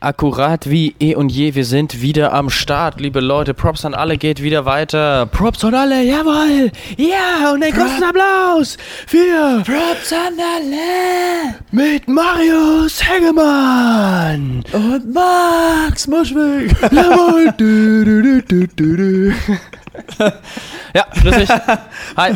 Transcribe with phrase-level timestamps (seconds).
[0.00, 1.54] akkurat wie eh und je.
[1.54, 3.54] Wir sind wieder am Start, liebe Leute.
[3.54, 5.26] Props an alle, geht wieder weiter.
[5.26, 6.70] Props an alle, jawohl.
[6.96, 8.76] Ja, und einen großen Applaus
[9.06, 14.64] für Props an alle mit Marius Hengemann.
[14.72, 16.74] und Max Muschwig.
[16.92, 17.52] Jawohl.
[17.58, 19.34] Du, du, du, du, du.
[20.94, 21.48] ja, grüß dich.
[22.16, 22.32] Hi.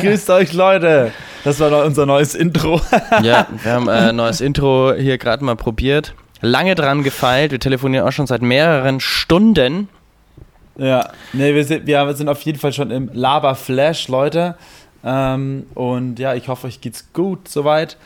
[0.00, 1.12] Grüßt euch, Leute.
[1.44, 2.80] Das war unser neues Intro.
[3.22, 6.14] Ja, wir haben ein äh, neues Intro hier gerade mal probiert.
[6.42, 7.52] Lange dran gefeilt.
[7.52, 9.88] Wir telefonieren auch schon seit mehreren Stunden.
[10.76, 14.56] ja, nee, wir sind, wir sind auf jeden Fall schon im Laber-Flash, Leute.
[15.04, 17.96] Ähm, und ja, ich hoffe, euch geht's gut soweit.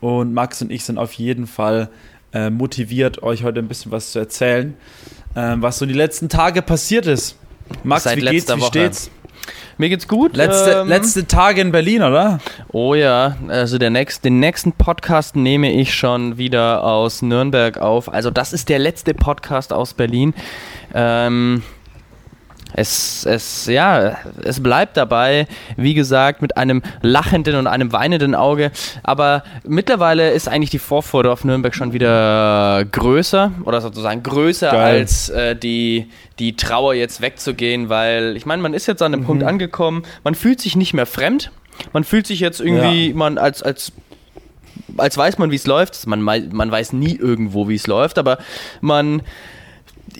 [0.00, 1.88] Und Max und ich sind auf jeden Fall
[2.32, 4.76] äh, motiviert, euch heute ein bisschen was zu erzählen,
[5.34, 7.36] ähm, was so die letzten Tage passiert ist.
[7.82, 8.48] Max, Seit wie geht's?
[8.54, 8.68] Wie Woche.
[8.68, 9.10] steht's?
[9.76, 10.36] Mir geht's gut.
[10.36, 12.40] Letzte, ähm, letzte Tage in Berlin, oder?
[12.72, 18.12] Oh ja, also der nächst, den nächsten Podcast nehme ich schon wieder aus Nürnberg auf.
[18.12, 20.34] Also das ist der letzte Podcast aus Berlin.
[20.94, 21.62] Ähm,
[22.74, 28.70] es, es, ja, es bleibt dabei, wie gesagt, mit einem lachenden und einem weinenden Auge.
[29.02, 34.98] Aber mittlerweile ist eigentlich die Vorfreude auf Nürnberg schon wieder größer oder sozusagen größer Geil.
[35.00, 39.24] als äh, die, die Trauer jetzt wegzugehen, weil ich meine, man ist jetzt an einem
[39.24, 41.50] Punkt angekommen, man fühlt sich nicht mehr fremd.
[41.92, 43.14] Man fühlt sich jetzt irgendwie, Ja.
[43.16, 43.92] man als, als
[44.96, 46.06] als weiß man, wie es läuft.
[46.06, 48.38] Man, man weiß nie irgendwo, wie es läuft, aber
[48.80, 49.22] man.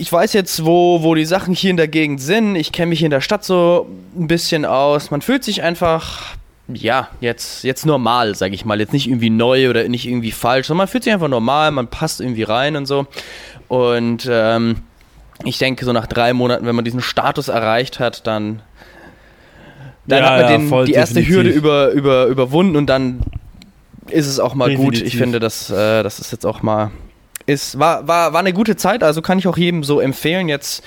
[0.00, 2.54] Ich weiß jetzt, wo, wo die Sachen hier in der Gegend sind.
[2.54, 5.10] Ich kenne mich hier in der Stadt so ein bisschen aus.
[5.10, 6.36] Man fühlt sich einfach,
[6.68, 8.78] ja, jetzt, jetzt normal, sage ich mal.
[8.78, 11.88] Jetzt nicht irgendwie neu oder nicht irgendwie falsch, sondern man fühlt sich einfach normal, man
[11.88, 13.06] passt irgendwie rein und so.
[13.66, 14.82] Und ähm,
[15.44, 18.62] ich denke, so nach drei Monaten, wenn man diesen Status erreicht hat, dann,
[20.06, 21.36] dann Ja, hat man ja, den, die erste definitiv.
[21.36, 23.20] Hürde über, über, überwunden und dann
[24.10, 24.94] ist es auch mal gut.
[24.94, 25.20] Ich Definitiv.
[25.20, 26.92] finde, dass äh, das ist jetzt auch mal
[27.48, 29.02] ist war war war eine gute Zeit.
[29.02, 30.84] Also kann ich auch jedem so empfehlen jetzt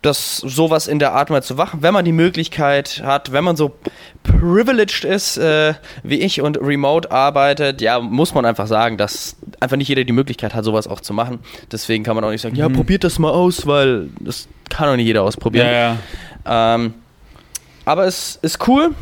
[0.00, 3.54] das sowas in der Art mal zu machen, wenn man die Möglichkeit hat, wenn man
[3.54, 3.76] so
[4.24, 9.76] privileged ist äh, wie ich und remote arbeitet, ja, muss man einfach sagen, dass einfach
[9.76, 11.38] nicht jeder die Möglichkeit hat, sowas auch zu machen.
[11.70, 14.96] Deswegen kann man auch nicht sagen, ja, probiert das mal aus, weil das kann auch
[14.96, 15.68] nicht jeder ausprobieren.
[15.68, 15.96] Ja,
[16.44, 16.74] ja.
[16.74, 16.94] Ähm,
[17.84, 18.96] aber es ist cool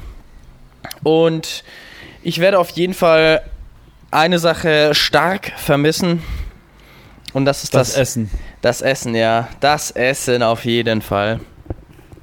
[1.02, 1.64] und
[2.22, 3.40] ich werde auf jeden Fall
[4.10, 6.22] eine Sache stark vermissen
[7.32, 8.30] und das ist Das, das, Essen.
[8.60, 9.48] das Essen, ja.
[9.60, 11.41] Das Essen auf jeden Fall.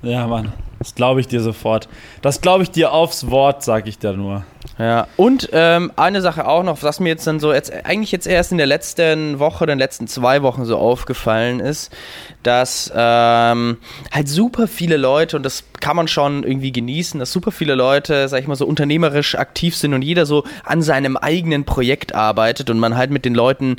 [0.02, 0.54] Ja, Mann.
[0.80, 1.90] Das glaube ich dir sofort.
[2.22, 4.44] Das glaube ich dir aufs Wort, sag ich dir nur.
[4.78, 8.28] Ja, und ähm, eine Sache auch noch, was mir jetzt dann so jetzt eigentlich jetzt
[8.28, 11.92] erst in der letzten Woche, den letzten zwei Wochen so aufgefallen ist,
[12.44, 13.78] dass ähm,
[14.14, 18.28] halt super viele Leute, und das kann man schon irgendwie genießen, dass super viele Leute,
[18.28, 22.70] sag ich mal, so unternehmerisch aktiv sind und jeder so an seinem eigenen Projekt arbeitet
[22.70, 23.78] und man halt mit den Leuten,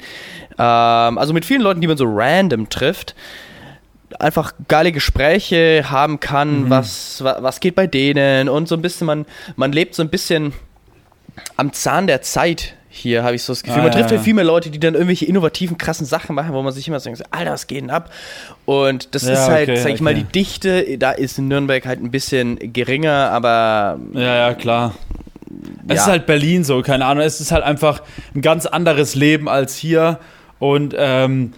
[0.59, 3.15] ähm, also mit vielen Leuten, die man so random trifft,
[4.19, 9.07] einfach geile Gespräche haben kann, was, wa- was geht bei denen und so ein bisschen,
[9.07, 9.27] man,
[9.57, 10.53] man lebt so ein bisschen
[11.57, 13.81] am Zahn der Zeit hier, habe ich so das Gefühl.
[13.81, 14.23] Ah, man trifft ja ja.
[14.23, 17.05] viel mehr Leute, die dann irgendwelche innovativen, krassen Sachen machen, wo man sich immer so
[17.11, 18.11] denkt, Alter, was geht denn ab?
[18.65, 20.25] Und das Ja, ist halt, okay, sag ich mal, okay.
[20.27, 24.95] die Dichte, da ist in Nürnberg halt ein bisschen geringer, aber Ja, ja, klar.
[25.87, 27.23] Es ist halt Berlin so, keine Ahnung.
[27.23, 28.03] Es ist halt einfach
[28.35, 30.19] ein ganz anderes Leben als hier.
[30.59, 31.53] Und ähm,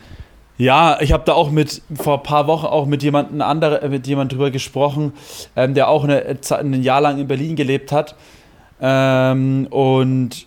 [0.58, 3.88] ja, ich habe da auch mit vor ein paar Wochen auch mit jemandem andere, äh,
[3.88, 5.14] mit jemand drüber gesprochen,
[5.56, 8.14] ähm, der auch eine, Zeit- ein Jahr lang in Berlin gelebt hat.
[8.80, 10.46] Ähm, und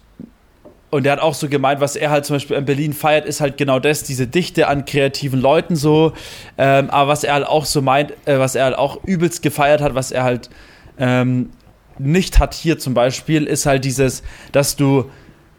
[0.92, 3.42] und der hat auch so gemeint, was er halt zum Beispiel in Berlin feiert, ist
[3.42, 6.14] halt genau das, diese Dichte an kreativen Leuten so.
[6.56, 9.82] Ähm, aber was er halt auch so meint, äh, was er halt auch übelst gefeiert
[9.82, 10.52] hat, was er halt
[11.00, 11.50] ähm,
[11.98, 14.22] nicht hat hier zum Beispiel, ist halt dieses,
[14.52, 15.06] dass du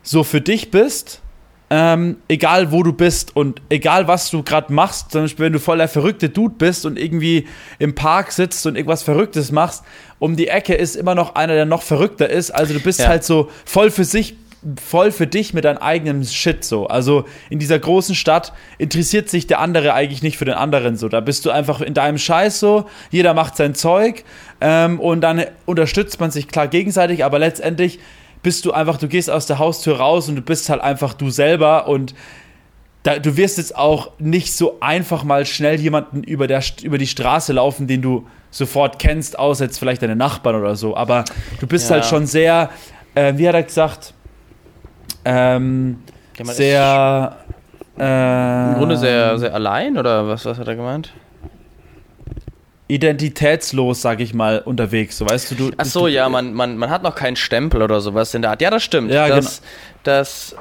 [0.05, 1.21] so für dich bist,
[1.71, 5.59] ähm, egal wo du bist und egal was du gerade machst, zum Beispiel wenn du
[5.61, 7.47] voll der verrückte Dude bist und irgendwie
[7.79, 9.83] im Park sitzt und irgendwas Verrücktes machst,
[10.19, 12.51] um die Ecke ist immer noch einer, der noch verrückter ist.
[12.51, 13.09] Also du bist Ja.
[13.09, 14.37] halt so voll für sich,
[14.83, 16.87] voll für dich mit deinem eigenen Shit so.
[16.87, 21.09] Also in dieser großen Stadt interessiert sich der andere eigentlich nicht für den anderen so.
[21.09, 24.25] Da bist du einfach in deinem Scheiß so, jeder macht sein Zeug
[24.61, 27.99] ähm, und dann unterstützt man sich klar gegenseitig, aber letztendlich
[28.45, 31.31] bist du einfach, du gehst aus der Haustür raus und du bist halt einfach du
[31.31, 32.15] selber und
[33.03, 37.07] da, du wirst jetzt auch nicht so einfach mal schnell jemanden über, der, über die
[37.09, 40.97] Straße laufen, den du sofort kennst, außer jetzt vielleicht deine Nachbarn oder so.
[40.97, 41.25] Aber
[41.59, 41.97] du bist Ja.
[41.97, 42.71] halt schon sehr,
[43.15, 44.15] äh, wie hat er gesagt,
[45.25, 45.99] ähm,
[46.39, 47.37] Ja, sehr.
[47.99, 51.13] Äh, im Grunde sehr, sehr allein oder was, was hat er gemeint?
[52.89, 55.19] Identitätslos, sag ich mal, unterwegs.
[55.19, 55.71] So weißt du, du.
[55.77, 58.51] Ach so, du, ja, man, man, man hat noch keinen Stempel oder sowas in der
[58.51, 58.61] Art.
[58.61, 59.11] Ja, das stimmt.
[59.11, 59.63] Ja, das
[60.03, 60.55] das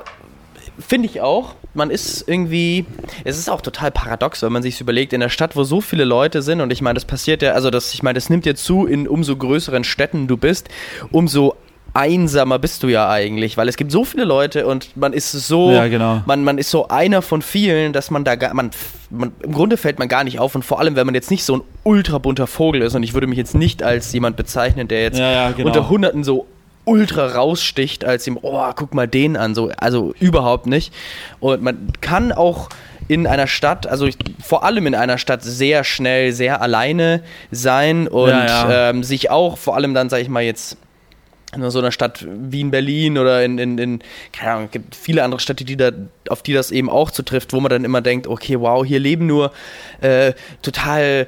[0.79, 1.55] finde ich auch.
[1.73, 2.85] man ist irgendwie,
[3.23, 6.05] es ist auch total paradox, wenn man sich überlegt, in der Stadt, wo so viele
[6.05, 8.55] Leute sind, und ich meine, das passiert ja, also das, ich meine, das nimmt ja
[8.55, 10.69] zu, in umso größeren Städten du bist,
[11.11, 11.55] umso
[11.93, 15.71] einsamer bist du ja eigentlich, weil es gibt so viele Leute und man ist so,
[15.71, 16.21] ja, genau.
[16.25, 18.71] man, man ist so einer von vielen, dass man da gar, man,
[19.11, 21.43] man, im Grunde fällt man gar nicht auf und vor allem, wenn man jetzt nicht
[21.43, 24.87] so ein ultra bunter Vogel ist und ich würde mich jetzt nicht als jemand bezeichnen,
[24.87, 25.67] der jetzt Ja, ja, genau.
[25.67, 26.47] unter Hunderten so
[26.85, 30.93] ultra raussticht, als ihm, oh, guck mal den an, so, also überhaupt nicht.
[31.39, 32.69] Und man kann auch
[33.07, 38.07] in einer Stadt, also ich, vor allem in einer Stadt, sehr schnell, sehr alleine sein
[38.07, 38.31] und.
[38.69, 40.77] Ähm, sich auch, vor allem dann, sag ich mal, jetzt
[41.55, 43.99] in so einer Stadt wie in Berlin oder in, in, in
[44.31, 45.91] keine Ahnung, es gibt viele andere Städte, die da,
[46.29, 49.27] auf die das eben auch zutrifft, wo man dann immer denkt, okay, wow, hier leben
[49.27, 49.51] nur
[50.01, 51.27] äh, total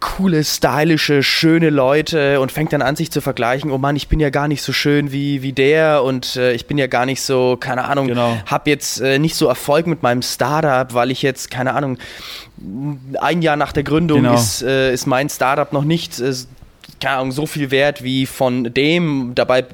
[0.00, 4.20] coole, stylische, schöne Leute und fängt dann an, sich zu vergleichen, oh Mann, ich bin
[4.20, 7.20] ja gar nicht so schön wie, wie der und äh, ich bin ja gar nicht
[7.20, 8.36] so, keine Ahnung, Genau.
[8.46, 11.98] hab jetzt äh, nicht so Erfolg mit meinem Startup, weil ich jetzt, keine Ahnung,
[13.20, 14.34] ein Jahr nach der Gründung Genau.
[14.34, 16.32] ist, äh, ist mein Startup noch nicht äh,
[17.00, 19.32] keine Ahnung, so viel wert wie von dem.
[19.34, 19.64] Dabei,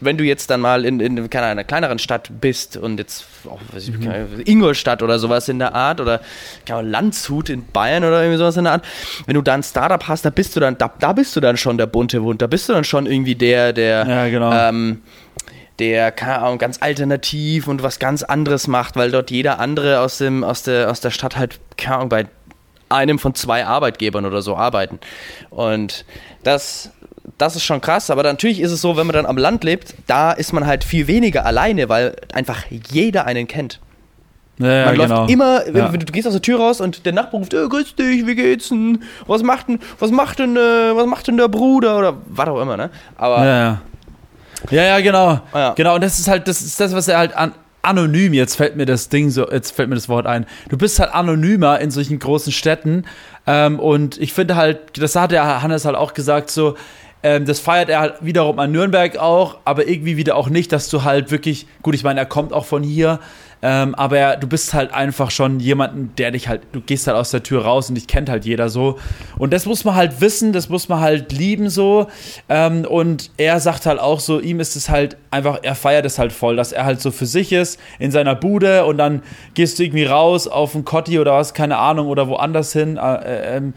[0.00, 3.24] wenn du jetzt dann mal in, in keine einer kleineren Stadt bist und jetzt
[3.72, 6.20] weiß ich, Ahnung, Ingolstadt oder sowas in der Art oder
[6.68, 8.84] Ahnung, Landshut in Bayern oder irgendwie sowas in der Art,
[9.26, 11.56] wenn du da ein Startup hast, da bist du dann, da, da bist du dann
[11.56, 14.52] schon der bunte Hund, da bist du dann schon irgendwie der, der Ja, genau.
[14.52, 15.02] ähm,
[15.78, 20.18] der, keine Ahnung, ganz alternativ und was ganz anderes macht, weil dort jeder andere aus,
[20.18, 22.26] dem, aus, der, aus der Stadt halt, keine Ahnung, bei
[22.88, 24.98] einem von zwei Arbeitgebern oder so arbeiten.
[25.50, 26.04] Und
[26.42, 26.90] das,
[27.38, 29.94] das ist schon krass, aber natürlich ist es so, wenn man dann am Land lebt,
[30.06, 33.80] da ist man halt viel weniger alleine, weil einfach jeder einen kennt.
[34.60, 35.20] Ja, ja, Man genau.
[35.20, 35.88] läuft immer, wenn, Ja.
[35.88, 38.70] du, gehst aus der Tür raus und der Nachbar ruft, äh, grüß dich, wie geht's
[38.70, 39.02] denn?
[39.28, 41.96] Was macht denn, was macht denn, äh, was macht denn der Bruder?
[41.96, 42.90] Oder was auch immer, ne?
[43.16, 43.80] Aber Ja, ja.
[44.70, 45.40] Ja, ja, genau.
[45.54, 45.74] Ja.
[45.74, 47.52] Genau, und das ist halt, das ist das, was er halt an,
[47.82, 50.46] anonym, jetzt fällt mir das Ding so, jetzt fällt mir das Wort ein.
[50.68, 53.04] Du bist halt anonymer in solchen großen Städten.
[53.46, 56.76] Ähm, und ich finde halt, das hat der Hannes halt auch gesagt, so,
[57.22, 60.88] ähm, das feiert er halt wiederum an Nürnberg auch, aber irgendwie wieder auch nicht, dass
[60.88, 63.20] du halt wirklich, gut, ich meine, er kommt auch von hier,
[63.62, 67.16] ähm, aber er, du bist halt einfach schon jemanden, der dich halt, du gehst halt
[67.16, 68.98] aus der Tür raus und dich kennt halt jeder so.
[69.36, 72.06] Und das muss man halt wissen, das muss man halt lieben so.
[72.48, 76.18] Ähm, und er sagt halt auch so, ihm ist es halt einfach, er feiert es
[76.18, 79.22] halt voll, dass er halt so für sich ist, in seiner Bude und dann
[79.54, 82.96] gehst du irgendwie raus auf einen Kotti oder was, keine Ahnung, oder woanders hin.
[82.96, 83.74] Äh, äh, ähm,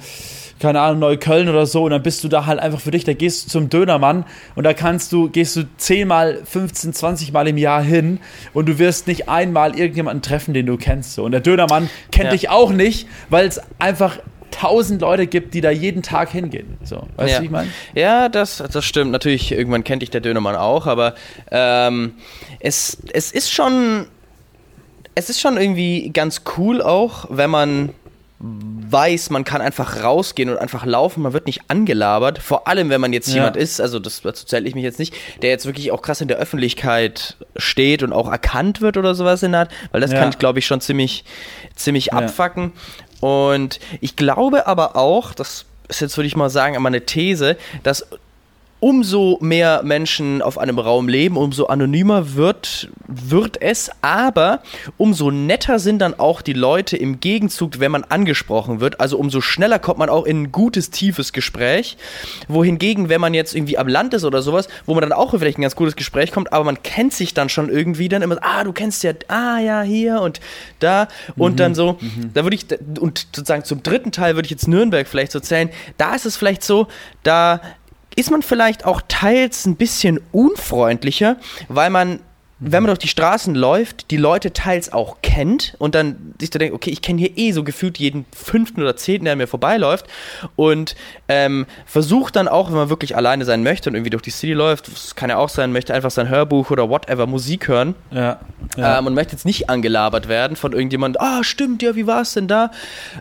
[0.62, 3.14] keine Ahnung, Neukölln oder so, und dann bist du da halt einfach für dich, da
[3.14, 4.26] gehst du zum Dönermann
[4.56, 8.20] und da kannst du, gehst du 10 mal, 15, 20 Mal im Jahr hin
[8.54, 11.14] und du wirst nicht einmal irgendjemanden treffen, den du kennst.
[11.16, 11.24] So.
[11.24, 12.32] Und der Dönermann kennt Ja.
[12.32, 14.20] dich auch nicht, weil es einfach
[14.52, 16.78] tausend Leute gibt, die da jeden Tag hingehen.
[16.84, 17.36] So, weißt ja.
[17.38, 17.70] du, wie ich meine?
[17.96, 19.12] Ja, das, das stimmt.
[19.12, 21.16] Natürlich, irgendwann kennt dich der Dönermann auch, aber
[21.50, 22.14] ähm,
[22.60, 24.06] es, es ist schon.
[25.14, 27.90] Es ist schon irgendwie ganz cool auch, wenn man
[28.44, 32.40] weiß, man kann einfach rausgehen und einfach laufen, man wird nicht angelabert.
[32.40, 33.36] Vor allem, wenn man jetzt Ja.
[33.36, 36.22] jemand ist, also das dazu zähle ich mich jetzt nicht, der jetzt wirklich auch krass
[36.22, 40.12] in der Öffentlichkeit steht und auch erkannt wird oder sowas in der Art, weil das
[40.12, 40.20] Ja.
[40.20, 41.24] kann, glaube ich, schon ziemlich,
[41.76, 42.14] ziemlich Ja.
[42.14, 42.74] abfacken.
[43.20, 47.58] Und ich glaube aber auch, das ist jetzt, würde ich mal sagen, einmal eine These,
[47.84, 48.08] dass
[48.82, 54.64] umso mehr Menschen auf einem Raum leben, umso anonymer wird, wird es, aber
[54.98, 59.00] umso netter sind dann auch die Leute im Gegenzug, wenn man angesprochen wird.
[59.00, 61.96] Also umso schneller kommt man auch in ein gutes, tiefes Gespräch.
[62.48, 65.60] Wohingegen, wenn man jetzt irgendwie am Land ist oder sowas, wo man dann auch vielleicht
[65.60, 68.64] ein ganz gutes Gespräch kommt, aber man kennt sich dann schon irgendwie dann immer, ah,
[68.64, 70.42] du kennst ja, ah, ja, hier und
[70.80, 72.00] da und dann so,
[72.34, 72.66] da würde ich,
[73.00, 76.36] und sozusagen zum dritten Teil würde ich jetzt Nürnberg vielleicht so zählen, da ist es
[76.36, 76.88] vielleicht so,
[77.22, 77.62] da
[78.16, 81.38] ist man vielleicht auch teils ein bisschen unfreundlicher,
[81.68, 82.20] weil man,
[82.64, 86.60] wenn man durch die Straßen läuft, die Leute teils auch kennt und dann sich da
[86.60, 90.06] denkt, okay, ich kenne hier eh so gefühlt jeden fünften oder zehnten, der mir vorbeiläuft
[90.56, 90.96] und
[91.28, 94.54] ähm, versucht dann auch, wenn man wirklich alleine sein möchte und irgendwie durch die City
[94.54, 98.40] läuft, das kann ja auch sein, möchte einfach sein Hörbuch oder whatever Musik hören, Ja.
[98.78, 99.00] ja.
[99.00, 102.34] ähm, und möchte jetzt nicht angelabert werden von irgendjemand, ah, stimmt, ja, wie war es
[102.34, 102.70] denn da?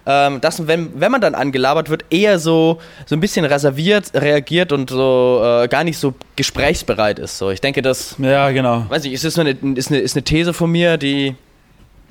[0.04, 4.72] Ähm, das, wenn, wenn man dann angelabert wird, eher so, so ein bisschen reserviert reagiert
[4.72, 7.38] und so äh, gar nicht so gesprächsbereit ist.
[7.38, 8.84] So, ich denke, das, ja, genau.
[8.88, 11.34] weiß ich, ist, nur eine, ist, eine, ist eine These von mir, die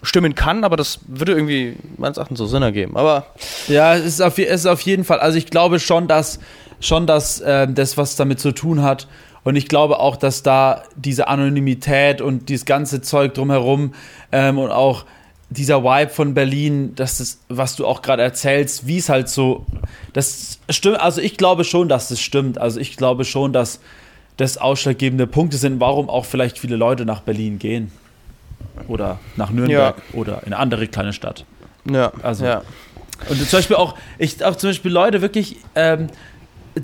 [0.02, 2.96] stimmen kann, aber das würde irgendwie meines Erachtens so Sinn ergeben.
[2.96, 3.26] Aber
[3.68, 5.20] Ja, es ist auf, es ist auf jeden Fall.
[5.20, 6.40] Also ich glaube schon, dass
[6.80, 9.08] schon, dass äh, das was damit zu tun hat.
[9.44, 13.94] Und ich glaube auch, dass da diese Anonymität und dieses ganze Zeug drumherum
[14.32, 15.06] ähm, und auch
[15.50, 19.66] dieser Vibe von Berlin, dass das, was du auch gerade erzählst, wie es halt so,
[20.14, 21.00] das stimmt.
[21.00, 22.60] Also ich glaube schon, dass das stimmt.
[22.60, 23.80] Also ich glaube schon, dass
[24.40, 27.92] das ausschlaggebende Punkte sind, warum auch vielleicht viele Leute nach Berlin gehen.
[28.88, 31.44] oder nach Nürnberg oder in eine andere kleine Stadt.
[31.90, 32.62] Ja, Also- ja.
[33.30, 36.08] Und zum Beispiel auch, ich auch zum Beispiel Leute wirklich, ähm,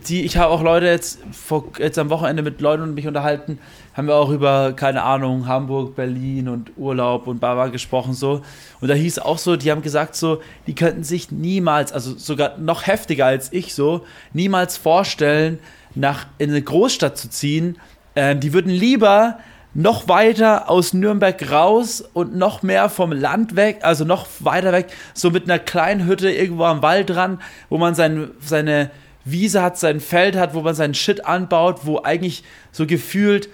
[0.08, 3.60] die, ich habe auch Leute jetzt vor, jetzt am Wochenende mit Leuten und mich unterhalten,
[3.94, 8.42] haben wir auch über, keine Ahnung, Hamburg, Berlin und Urlaub und Baba gesprochen so.
[8.82, 12.58] Und da hieß auch so, die haben gesagt so, die könnten sich niemals, also sogar
[12.58, 15.60] noch heftiger als ich so, niemals vorstellen,
[15.96, 17.78] nach in eine Großstadt zu ziehen.
[18.16, 19.40] Ähm, die würden lieber
[19.75, 24.88] noch weiter aus Nürnberg raus und noch mehr vom Land weg, also noch weiter weg,
[25.14, 28.90] so mit einer kleinen Hütte irgendwo am Wald dran, wo man sein, seine
[29.25, 33.50] Wiese hat, sein Feld hat, wo man seinen Shit anbaut, wo eigentlich so gefühlt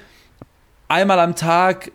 [0.88, 1.92] einmal am Tag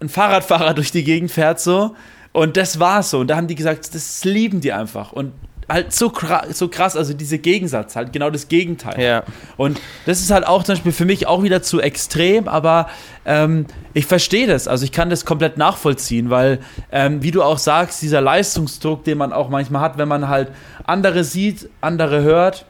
[0.00, 1.94] ein Fahrradfahrer durch die Gegend fährt so
[2.32, 5.32] und das war's so und da haben die gesagt, das lieben die einfach und
[5.68, 6.12] halt so,
[6.50, 9.00] so krass, also dieser Gegensatz, halt genau das Gegenteil.
[9.00, 9.22] Ja.
[9.56, 12.88] Und das ist halt auch zum Beispiel für mich auch wieder zu extrem, aber
[13.26, 14.66] ähm, ich verstehe das.
[14.66, 16.60] Also ich kann das komplett nachvollziehen, weil,
[16.90, 20.50] ähm, wie du auch sagst, dieser Leistungsdruck, den man auch manchmal hat, wenn man halt
[20.84, 22.64] andere sieht, andere hört,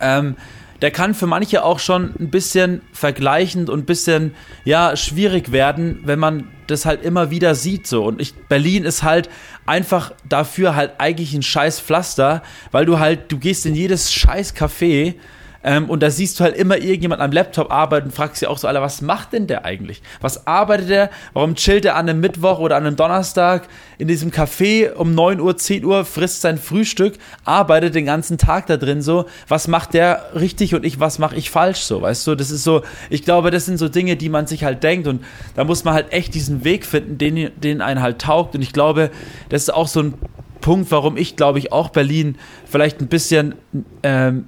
[0.00, 0.36] ähm,
[0.82, 4.34] der kann für manche auch schon ein bisschen vergleichend und ein bisschen,
[4.64, 8.04] ja, schwierig werden, wenn man das halt immer wieder sieht so.
[8.04, 9.28] Und ich, Berlin ist halt
[9.66, 14.54] einfach dafür halt eigentlich ein scheiß Pflaster, weil du halt, du gehst in jedes scheiß
[14.54, 15.14] Café
[15.62, 18.56] ähm, und da siehst du halt immer irgendjemand am Laptop arbeiten und fragst dich auch
[18.56, 20.00] so, Alter, was macht denn der eigentlich?
[20.20, 21.10] Was arbeitet der?
[21.34, 25.38] Warum chillt er an einem Mittwoch oder an einem Donnerstag in diesem Café um 9
[25.38, 29.26] Uhr, 10 Uhr, frisst sein Frühstück, arbeitet den ganzen Tag da drin so?
[29.48, 32.00] Was macht der richtig und ich, was mache ich falsch so?
[32.00, 34.82] Weißt du, das ist so, ich glaube, das sind so Dinge, die man sich halt
[34.82, 35.22] denkt und
[35.56, 38.72] da muss man halt echt diesen Weg finden, den, den einen halt taugt und ich
[38.72, 39.10] glaube,
[39.50, 40.14] das ist auch so ein
[40.62, 42.36] Punkt, warum ich, glaube ich, auch Berlin
[42.66, 43.54] vielleicht ein bisschen
[44.02, 44.46] ähm,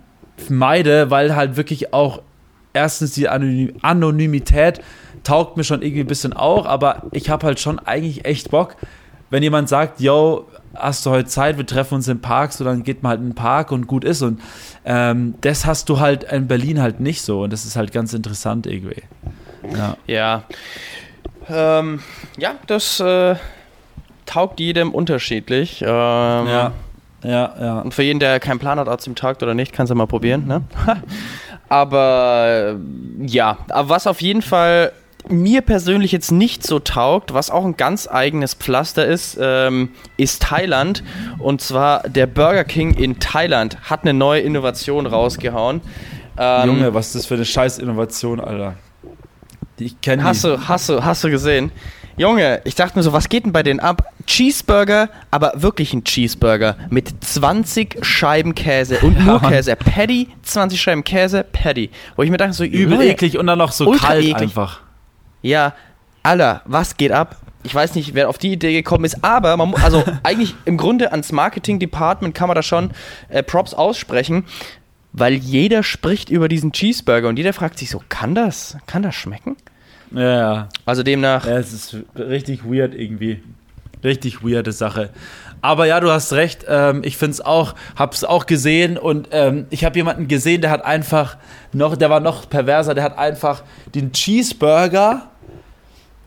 [0.50, 2.22] meide, weil halt wirklich auch
[2.72, 4.80] erstens die Anonym Anonymität
[5.24, 8.76] taugt mir schon irgendwie ein bisschen auch, aber ich habe halt schon eigentlich echt Bock,
[9.30, 12.82] wenn jemand sagt, yo, hast du heute Zeit, wir treffen uns im Park, so dann
[12.82, 14.40] geht man halt in den Park und gut ist und
[14.84, 18.14] ähm, das hast du halt in Berlin halt nicht so und das ist halt ganz
[18.14, 19.02] interessant irgendwie.
[19.76, 19.96] Ja.
[20.06, 20.42] Ja.
[21.48, 22.00] Ähm,
[22.38, 23.36] ja, das äh,
[24.26, 25.82] taugt jedem unterschiedlich.
[25.82, 26.72] Ähm, Ja,
[27.22, 27.80] ja, ja.
[27.80, 29.90] Und für jeden, der keinen Plan hat, ob es ihm taugt oder nicht, kann es
[29.90, 30.46] ja mal probieren.
[30.46, 30.62] Ne?
[31.68, 34.92] aber äh, ja, aber was auf jeden Fall
[35.28, 40.42] mir persönlich jetzt nicht so taugt, was auch ein ganz eigenes Pflaster ist, ähm, ist
[40.42, 41.04] Thailand.
[41.38, 45.80] Und zwar der Burger King in Thailand hat eine neue Innovation rausgehauen.
[46.36, 48.74] Ähm, Junge, was ist das für eine scheiß Innovation, Alter.
[49.78, 51.70] Die Ich kenne Hast du, hast du, hast du gesehen?
[52.16, 54.12] Junge, ich dachte mir so, was geht denn bei denen ab?
[54.26, 59.50] Cheeseburger, aber wirklich ein Cheeseburger mit 20 Scheiben Käse und nur Mann.
[59.50, 59.76] Käse.
[59.76, 61.90] Patty, 20 Scheiben Käse, Patty.
[62.16, 64.36] Wo ich mir dachte, so Übel eklig und dann noch so kalt eklig.
[64.36, 64.80] einfach.
[65.40, 65.74] Ja,
[66.22, 67.36] Alter, was geht ab?
[67.64, 71.12] Ich weiß nicht, wer auf die Idee gekommen ist, aber man, also eigentlich im Grunde
[71.12, 72.90] ans Marketing-Department kann man da schon
[73.28, 74.44] äh, Props aussprechen,
[75.12, 79.14] weil jeder spricht über diesen Cheeseburger und jeder fragt sich so, kann das, kann das
[79.14, 79.56] schmecken?
[80.14, 80.68] Ja, ja.
[80.84, 83.42] Also demnach, Ja, es ist richtig weird irgendwie.
[84.04, 85.10] Richtig weirde Sache.
[85.60, 86.66] Aber ja, du hast recht.
[86.68, 90.70] Ähm, ich finde es auch, hab's auch gesehen und ähm, ich habe jemanden gesehen, der
[90.70, 91.36] hat einfach
[91.72, 93.62] noch, der war noch perverser, der hat einfach
[93.94, 95.28] den Cheeseburger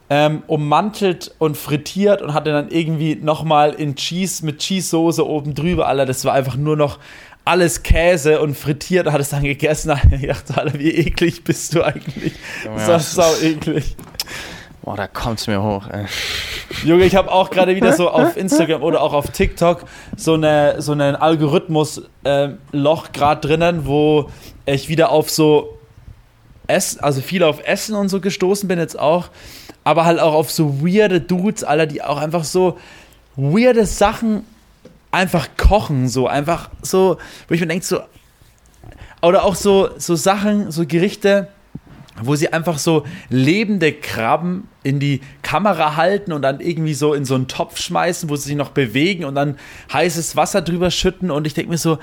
[0.10, 5.88] ähm, ummantelt und frittiert und hatte dann irgendwie nochmal in Cheese mit Cheese-Soße oben drüber,
[5.88, 6.06] Alter.
[6.06, 7.00] Das war einfach nur noch
[7.46, 9.94] alles Käse und frittiert, hat es dann gegessen.
[10.12, 12.34] Ich dachte, Alter, wie eklig bist du eigentlich?
[12.64, 13.96] Junge, Das das sau ist- eklig.
[14.82, 16.06] boah, da kommt's mir hoch, ey.
[16.84, 19.86] Junge, ich habe auch gerade wieder so auf Instagram oder auch auf TikTok
[20.18, 24.30] so eine so einen Algorithmus-Loch gerade drinnen, wo
[24.66, 25.78] ich wieder auf so
[26.68, 29.30] Essen, also viel auf Essen und so gestoßen bin jetzt auch,
[29.84, 32.78] aber halt auch auf so weirde Dudes, Alter, die auch einfach so
[33.36, 34.44] weirde Sachen
[35.16, 37.18] einfach kochen, so einfach so,
[37.48, 38.02] wo ich mir denke so,
[39.22, 41.48] oder auch so, so Sachen, so Gerichte,
[42.22, 47.26] wo sie einfach so lebende Krabben in die Kamera halten und dann irgendwie so in
[47.26, 49.58] so einen Topf schmeißen, wo sie sich noch bewegen und dann
[49.92, 51.32] heißes Wasser drüber schütten.
[51.32, 51.98] Und ich denke mir so,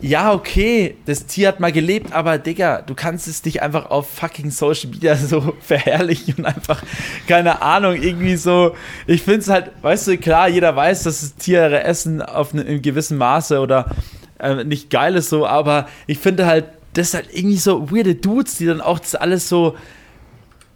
[0.00, 4.10] ja, okay, das Tier hat mal gelebt, aber Digga, du kannst es nicht einfach auf
[4.10, 6.82] fucking Social Media so verherrlichen und einfach,
[7.26, 8.74] keine Ahnung, irgendwie so,
[9.06, 12.66] ich finde es halt, weißt du, klar, jeder weiß, dass das Tiere essen auf einem
[12.66, 13.90] in gewissem Maße oder
[14.38, 18.14] äh, nicht geil ist so, aber ich finde halt, das ist halt irgendwie so weirde
[18.14, 19.76] Dudes, die dann auch das alles so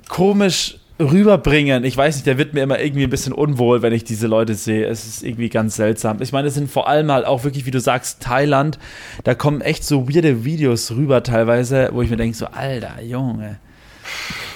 [0.09, 1.85] komisch rüberbringen.
[1.85, 4.55] Ich weiß nicht, der wird mir immer irgendwie ein bisschen unwohl, wenn ich diese Leute
[4.55, 4.87] sehe.
[4.87, 6.21] Es ist irgendwie ganz seltsam.
[6.21, 8.79] Ich meine, es sind vor allem halt auch wirklich, wie du sagst, Thailand.
[9.25, 13.59] Da kommen echt so weirde Videos rüber teilweise, wo ich mir denke, so, alter Junge.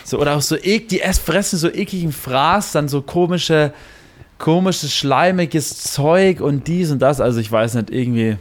[0.04, 3.72] So, oder auch so, ek, die fressen so ekligen Fraß, dann so komische,
[4.38, 7.20] komisches, schleimiges Zeug und dies und das.
[7.20, 8.36] Also ich weiß nicht, irgendwie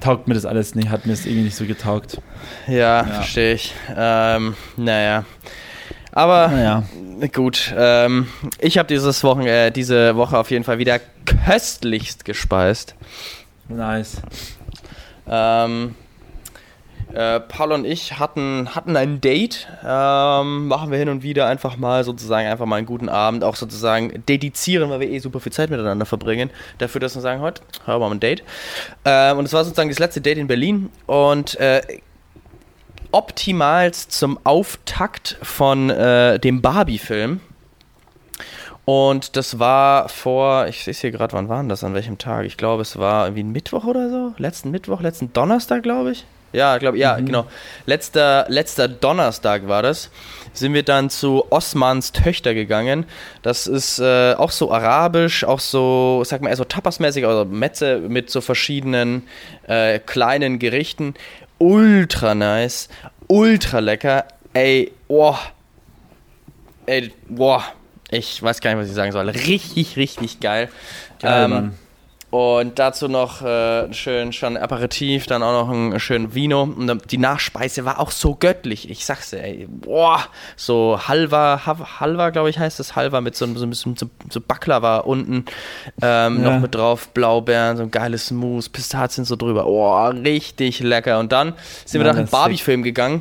[0.00, 2.20] taugt mir das alles nicht, hat mir das irgendwie nicht so getaugt.
[2.66, 3.04] Ja, ja.
[3.04, 3.72] verstehe ich.
[3.96, 5.24] Ähm, naja.
[6.12, 6.82] Aber naja.
[7.32, 8.28] gut, ähm,
[8.58, 12.94] ich habe dieses Wochen, äh, diese Woche auf jeden Fall wieder köstlichst gespeist.
[13.68, 14.20] Nice.
[15.26, 15.94] Ähm,
[17.14, 19.68] äh, Paul und ich hatten, hatten ein Date.
[19.86, 23.56] Ähm, machen wir hin und wieder einfach mal sozusagen einfach mal einen guten Abend, auch
[23.56, 26.50] sozusagen dedizieren, weil wir eh super viel Zeit miteinander verbringen.
[26.78, 28.42] Dafür, dass wir sagen, heute haben wir mal ein Date.
[29.04, 31.82] Ähm, und es war sozusagen das letzte Date in Berlin und äh,
[33.12, 37.40] optimal zum Auftakt von äh, dem Barbie-Film.
[38.84, 42.46] Und das war vor, ich sehe es hier gerade, wann war das, an welchem Tag?
[42.46, 44.34] Ich glaube, es war irgendwie ein Mittwoch oder so.
[44.38, 46.24] Letzten Mittwoch, letzten Donnerstag, glaube ich.
[46.52, 47.26] Ja, glaube ja, mhm.
[47.26, 47.46] genau.
[47.86, 50.10] Letzter, letzter Donnerstag war das.
[50.52, 53.06] Sind wir dann zu Osmans Töchter gegangen.
[53.40, 58.00] Das ist äh, auch so arabisch, auch so, sag mal, eher so tapasmäßig, also Metze
[58.00, 59.22] mit so verschiedenen
[59.66, 61.14] äh, kleinen Gerichten.
[61.62, 62.88] Ultra nice,
[63.28, 64.24] ultra lecker.
[64.52, 65.38] Ey, boah.
[66.86, 67.62] Ey, boah.
[68.10, 69.28] Ich weiß gar nicht, was ich sagen soll.
[69.28, 70.68] Richtig, richtig geil.
[71.20, 71.74] Geil, ähm.
[72.32, 76.62] Und dazu noch äh, schön schon Aperitif, dann auch noch ein schön Vino.
[76.62, 78.88] Und die Nachspeise war auch so göttlich.
[78.88, 80.24] Ich sag's dir, ey, boah,
[80.56, 81.60] so Halva,
[82.00, 82.96] Halva, glaube ich, heißt das.
[82.96, 85.44] Halva mit so, so ein bisschen so, so Baklava unten
[86.00, 86.50] ähm, ja.
[86.54, 89.64] noch mit drauf, Blaubeeren, so ein geiles Mousse, Pistazien so drüber.
[89.64, 91.18] Boah, richtig lecker.
[91.18, 91.52] Und dann
[91.84, 93.20] sind ja, wir nach dem Barbie-Film gegangen.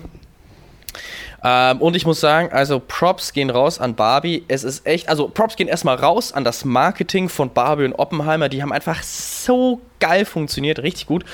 [1.44, 4.44] Ähm, und ich muss sagen, also Props gehen raus an Barbie.
[4.48, 8.50] Es ist echt, also Props gehen erstmal raus an das Marketing von Barbie und Oppenheimer.
[8.50, 11.26] Die haben einfach so geil funktioniert, richtig gut.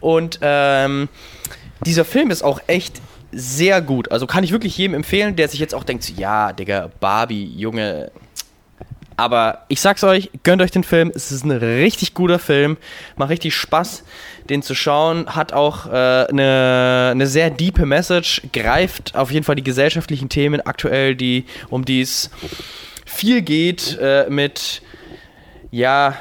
[0.00, 1.08] Und ähm,
[1.84, 3.00] dieser Film ist auch echt
[3.32, 4.10] sehr gut.
[4.12, 8.12] Also kann ich wirklich jedem empfehlen, der sich jetzt auch denkt, ja, Digga, Barbie, Junge,
[9.16, 11.10] aber ich sag's euch, gönnt euch den Film.
[11.14, 12.76] Es ist ein richtig guter Film.
[13.16, 14.04] Macht richtig Spaß,
[14.50, 15.34] den zu schauen.
[15.34, 15.90] Hat auch äh,
[16.28, 18.42] eine, eine sehr diepe Message.
[18.52, 22.30] Greift auf jeden Fall die gesellschaftlichen Themen aktuell, die, um die es
[23.06, 24.82] viel geht, äh, mit,
[25.70, 26.16] ja,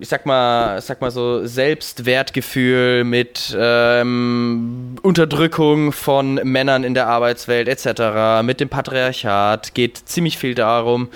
[0.00, 7.68] ich sag mal, sag mal so Selbstwertgefühl, mit ähm, Unterdrückung von Männern in der Arbeitswelt
[7.68, 11.08] etc., mit dem Patriarchat, geht ziemlich viel darum.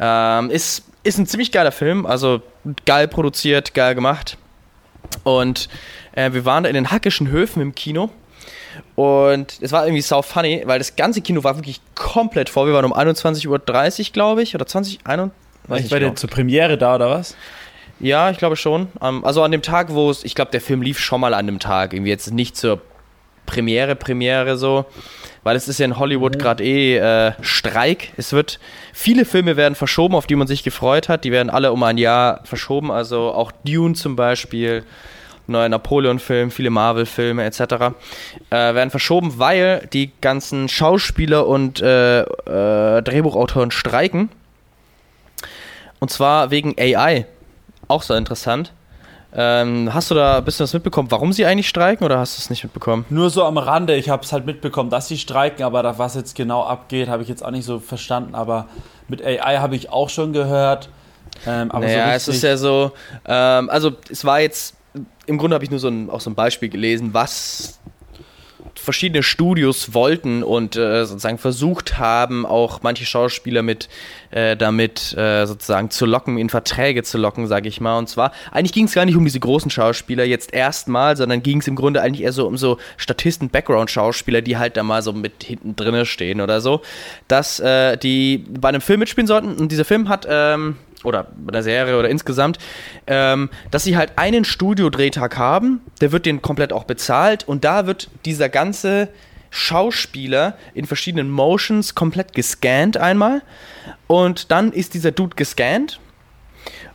[0.00, 2.42] Ähm, ist, ist ein ziemlich geiler Film, also
[2.86, 4.36] geil produziert, geil gemacht.
[5.24, 5.68] Und
[6.12, 8.10] äh, wir waren da in den Hackischen Höfen im Kino.
[8.94, 12.66] Und es war irgendwie sau funny, weil das ganze Kino war wirklich komplett voll.
[12.68, 13.58] Wir waren um 21.30 Uhr,
[14.12, 15.36] glaube ich, oder 20, 21,
[15.68, 16.14] weiß ich war genau.
[16.14, 17.36] zur Premiere da, oder was?
[18.00, 18.88] Ja, ich glaube schon.
[19.00, 21.46] Um, also an dem Tag, wo es, ich glaube, der Film lief schon mal an
[21.46, 22.80] dem Tag, irgendwie jetzt nicht zur
[23.46, 24.84] Premiere, Premiere so
[25.48, 28.12] weil es ist ja in Hollywood gerade eh äh, Streik.
[28.18, 28.60] Es wird,
[28.92, 31.24] viele Filme werden verschoben, auf die man sich gefreut hat.
[31.24, 32.90] Die werden alle um ein Jahr verschoben.
[32.90, 34.84] Also auch Dune zum Beispiel,
[35.46, 37.60] neuer Napoleon-Film, viele Marvel-Filme etc.
[37.60, 37.94] Äh,
[38.50, 44.28] werden verschoben, weil die ganzen Schauspieler und äh, äh, Drehbuchautoren streiken.
[45.98, 47.24] Und zwar wegen AI.
[47.88, 48.74] Auch so interessant.
[49.34, 52.40] Ähm, hast du da ein bisschen was mitbekommen, warum sie eigentlich streiken oder hast du
[52.40, 53.04] es nicht mitbekommen?
[53.10, 56.14] Nur so am Rande, ich habe es halt mitbekommen, dass sie streiken, aber da, was
[56.14, 58.34] jetzt genau abgeht, habe ich jetzt auch nicht so verstanden.
[58.34, 58.68] Aber
[59.06, 60.88] mit AI habe ich auch schon gehört.
[61.46, 62.92] Ähm, naja, so es ist ja so,
[63.26, 64.74] ähm, also es war jetzt,
[65.26, 67.77] im Grunde habe ich nur so ein, auch so ein Beispiel gelesen, was
[68.78, 73.88] verschiedene Studios wollten und äh, sozusagen versucht haben, auch manche Schauspieler mit
[74.30, 77.98] äh, damit äh, sozusagen zu locken, in Verträge zu locken, sage ich mal.
[77.98, 81.60] Und zwar, eigentlich ging es gar nicht um diese großen Schauspieler jetzt erstmal, sondern ging
[81.60, 85.44] es im Grunde eigentlich eher so um so Statisten-Background-Schauspieler, die halt da mal so mit
[85.44, 86.82] hinten drinne stehen oder so,
[87.26, 89.56] dass äh, die bei einem Film mitspielen sollten.
[89.56, 92.58] Und dieser Film hat ähm, oder bei der Serie oder insgesamt,
[93.06, 97.86] ähm, dass sie halt einen Studiodrehtag haben, der wird den komplett auch bezahlt und da
[97.86, 99.08] wird dieser ganze
[99.50, 103.42] Schauspieler in verschiedenen Motions komplett gescannt einmal
[104.06, 106.00] und dann ist dieser Dude gescannt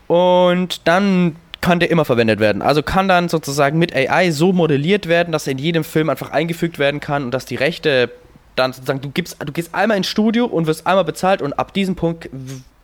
[0.07, 2.61] und dann kann der immer verwendet werden.
[2.61, 6.31] Also kann dann sozusagen mit AI so modelliert werden, dass er in jedem Film einfach
[6.31, 8.11] eingefügt werden kann und dass die Rechte
[8.55, 11.73] dann sozusagen, du gibst, du gehst einmal ins Studio und wirst einmal bezahlt und ab
[11.73, 12.29] diesem Punkt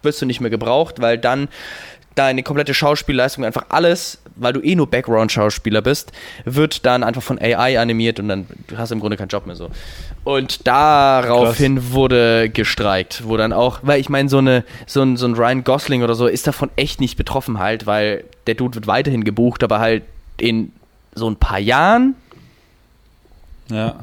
[0.03, 1.49] wirst du nicht mehr gebraucht, weil dann
[2.15, 6.11] deine komplette Schauspielleistung einfach alles, weil du eh nur Background-Schauspieler bist,
[6.43, 9.55] wird dann einfach von AI animiert und dann hast du im Grunde keinen Job mehr
[9.55, 9.69] so.
[10.25, 11.91] Und daraufhin Krass.
[11.91, 15.63] wurde gestreikt, wo dann auch, weil ich meine, so, eine, so, ein, so ein Ryan
[15.63, 19.63] Gosling oder so ist davon echt nicht betroffen halt, weil der Dude wird weiterhin gebucht,
[19.63, 20.03] aber halt
[20.37, 20.73] in
[21.15, 22.15] so ein paar Jahren
[23.69, 23.95] ja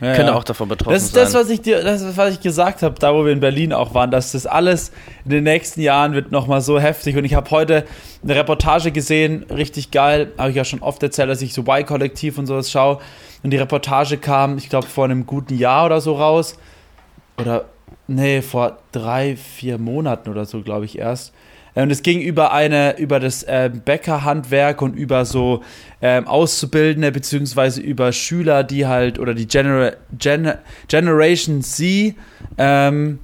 [0.00, 0.34] ja, könnte ja.
[0.34, 1.24] auch davon betroffen das ist sein.
[1.24, 3.94] Das, was ich dir, das was ich gesagt habe, da wo wir in Berlin auch
[3.94, 4.92] waren, dass das alles
[5.24, 7.16] in den nächsten Jahren wird nochmal so heftig.
[7.16, 7.84] Und ich habe heute
[8.22, 12.38] eine Reportage gesehen, richtig geil, habe ich ja schon oft erzählt, dass ich so Y-Kollektiv
[12.38, 12.98] und sowas schaue.
[13.42, 16.58] Und die Reportage kam, ich glaube, vor einem guten Jahr oder so raus.
[17.38, 17.66] Oder,
[18.06, 21.32] nee, vor drei, vier Monaten oder so, glaube ich, erst.
[21.78, 25.62] Äh, und es ging über eine, über das äh, Bäckerhandwerk und über so
[26.02, 30.54] ähm, Auszubildende, beziehungsweise über Schüler, die halt, oder die Genera Gen
[30.88, 32.14] Generation Z,
[32.58, 33.20] ähm,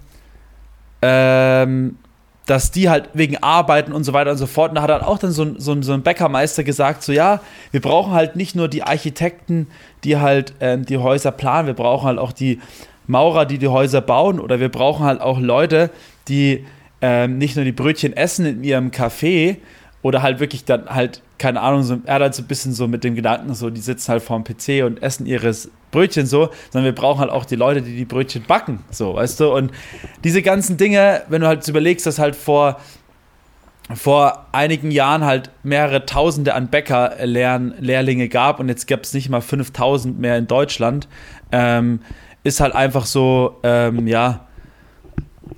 [1.02, 1.98] ähm,
[2.46, 4.70] dass die halt wegen Arbeiten und so weiter und so fort.
[4.70, 7.40] Und da hat dann auch dann so, so, so ein Bäckermeister gesagt, so ja,
[7.70, 9.66] wir brauchen halt nicht nur die Architekten,
[10.04, 12.60] die halt ähm, die Häuser planen, wir brauchen halt auch die
[13.06, 15.90] Maurer, die die Häuser bauen oder wir brauchen halt auch Leute,
[16.28, 16.64] die
[17.06, 19.58] ähm, nicht nur die Brötchen essen in ihrem Café
[20.00, 23.04] oder halt wirklich dann halt, keine Ahnung, so, er hat so ein bisschen so mit
[23.04, 26.94] dem Gedanken so, die sitzen halt vorm PC und essen ihres Brötchen so, sondern wir
[26.94, 29.52] brauchen halt auch die Leute, die die Brötchen backen, so, weißt du?
[29.54, 29.70] Und
[30.24, 32.80] diese ganzen Dinge, wenn du halt überlegst, dass halt vor
[33.94, 39.42] vor einigen Jahren halt mehrere Tausende an Bäckerlehrlinge gab und jetzt gab es nicht mal
[39.42, 41.06] 5000 mehr in Deutschland,
[41.52, 42.00] ähm,
[42.44, 44.43] ist halt einfach so, ähm, ja,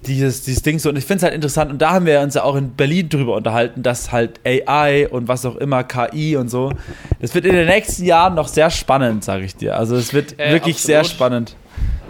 [0.07, 0.89] dieses, dieses Ding so.
[0.89, 3.09] Und ich finde es halt interessant, und da haben wir uns ja auch in Berlin
[3.09, 6.73] drüber unterhalten, dass halt AI und was auch immer, KI und so,
[7.21, 9.77] das wird in den nächsten Jahren noch sehr spannend, sage ich dir.
[9.77, 10.87] Also es wird äh, wirklich absolut.
[10.87, 11.57] sehr spannend.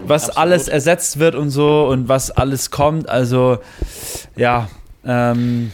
[0.06, 0.38] Was absolut.
[0.38, 3.08] alles ersetzt wird und so und was alles kommt.
[3.08, 3.58] Also,
[4.36, 4.68] ja.
[5.04, 5.72] Ähm,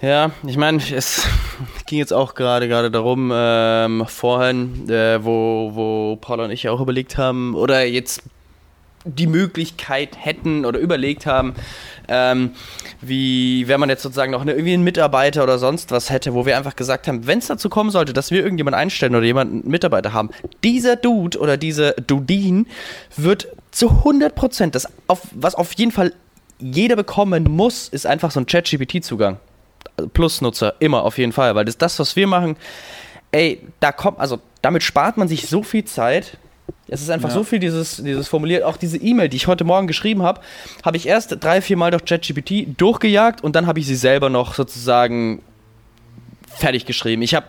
[0.00, 1.26] ja, ich meine, es
[1.86, 6.80] ging jetzt auch gerade gerade darum, ähm, vorhin, äh, wo, wo Paula und ich auch
[6.80, 8.22] überlegt haben, oder jetzt
[9.16, 11.54] die Möglichkeit hätten oder überlegt haben,
[12.08, 12.52] ähm,
[13.00, 16.46] wie wenn man jetzt sozusagen noch eine, irgendwie einen Mitarbeiter oder sonst was hätte, wo
[16.46, 19.62] wir einfach gesagt haben, wenn es dazu kommen sollte, dass wir irgendjemanden einstellen oder jemanden
[19.62, 20.30] einen Mitarbeiter haben,
[20.64, 22.66] dieser Dude oder diese Dudin
[23.16, 26.12] wird zu 100 Prozent, auf, was auf jeden Fall
[26.58, 29.38] jeder bekommen muss, ist einfach so ein Chat-GPT-Zugang.
[30.12, 32.56] Plus-Nutzer, immer auf jeden Fall, weil das, das, was wir machen,
[33.32, 36.36] ey, da kommt, also damit spart man sich so viel Zeit,
[36.88, 37.34] es ist einfach ja.
[37.34, 38.64] so viel dieses, dieses formuliert.
[38.64, 40.40] Auch diese E-Mail, die ich heute Morgen geschrieben habe,
[40.84, 44.30] habe ich erst drei, vier Mal durch ChatGPT durchgejagt und dann habe ich sie selber
[44.30, 45.42] noch sozusagen
[46.48, 47.22] fertig geschrieben.
[47.22, 47.46] Ich habe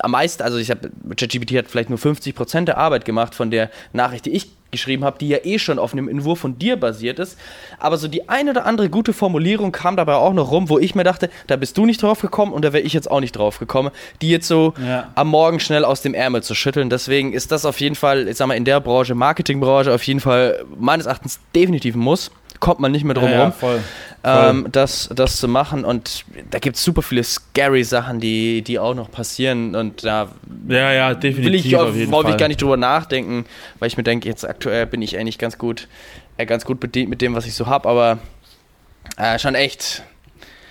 [0.00, 3.70] am meisten, also ich habe, ChatGPT hat vielleicht nur 50% der Arbeit gemacht von der
[3.92, 7.18] Nachricht, die ich geschrieben habe, die ja eh schon auf einem Entwurf von dir basiert
[7.18, 7.38] ist.
[7.78, 10.94] Aber so die eine oder andere gute Formulierung kam dabei auch noch rum, wo ich
[10.94, 13.32] mir dachte, da bist du nicht drauf gekommen und da wäre ich jetzt auch nicht
[13.32, 13.90] drauf gekommen,
[14.22, 15.10] die jetzt so ja.
[15.14, 16.88] am Morgen schnell aus dem Ärmel zu schütteln.
[16.88, 20.20] Deswegen ist das auf jeden Fall, ich sag mal, in der Branche, Marketingbranche, auf jeden
[20.20, 22.30] Fall meines Erachtens definitiv ein Muss
[22.62, 23.80] kommt man nicht mehr drum ja, rum, voll.
[24.24, 25.84] Ähm, das, das zu machen.
[25.84, 29.74] Und da gibt es super viele scary Sachen, die, die auch noch passieren.
[29.74, 30.28] Und da
[30.68, 33.44] ja, ja, definitiv, will ich, auf, auf ich gar nicht drüber nachdenken,
[33.78, 35.88] weil ich mir denke, jetzt aktuell bin ich eigentlich ganz gut,
[36.36, 38.18] äh, ganz gut bedient mit dem, was ich so habe, aber
[39.16, 40.04] äh, schon echt.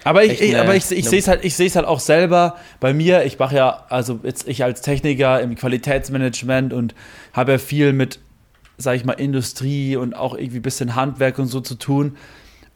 [0.04, 2.56] Aber ich, ich, aber ich, ich sehe es halt, ich sehe es halt auch selber
[2.80, 3.24] bei mir.
[3.26, 6.96] Ich mache ja, also jetzt ich als Techniker im Qualitätsmanagement und
[7.34, 8.20] habe ja viel mit
[8.82, 12.18] sage ich mal, Industrie und auch irgendwie ein bisschen Handwerk und so zu tun.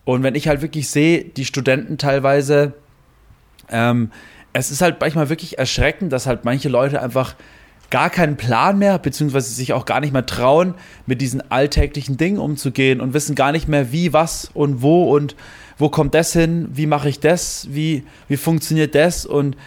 [0.06, 2.74] Und wenn ich halt wirklich sehe, die Studenten teilweise,
[3.70, 4.12] ähm,
[4.54, 7.36] es ist halt manchmal wirklich erschreckend, dass halt manche Leute einfach
[7.89, 12.39] gar keinen Plan mehr, beziehungsweise sich auch gar nicht mehr trauen, mit diesen alltäglichen Dingen
[12.39, 15.36] umzugehen und wissen gar nicht mehr, wie, was und wo und
[15.78, 19.58] wo kommt das hin, wie mache ich das, wie, wie funktioniert das und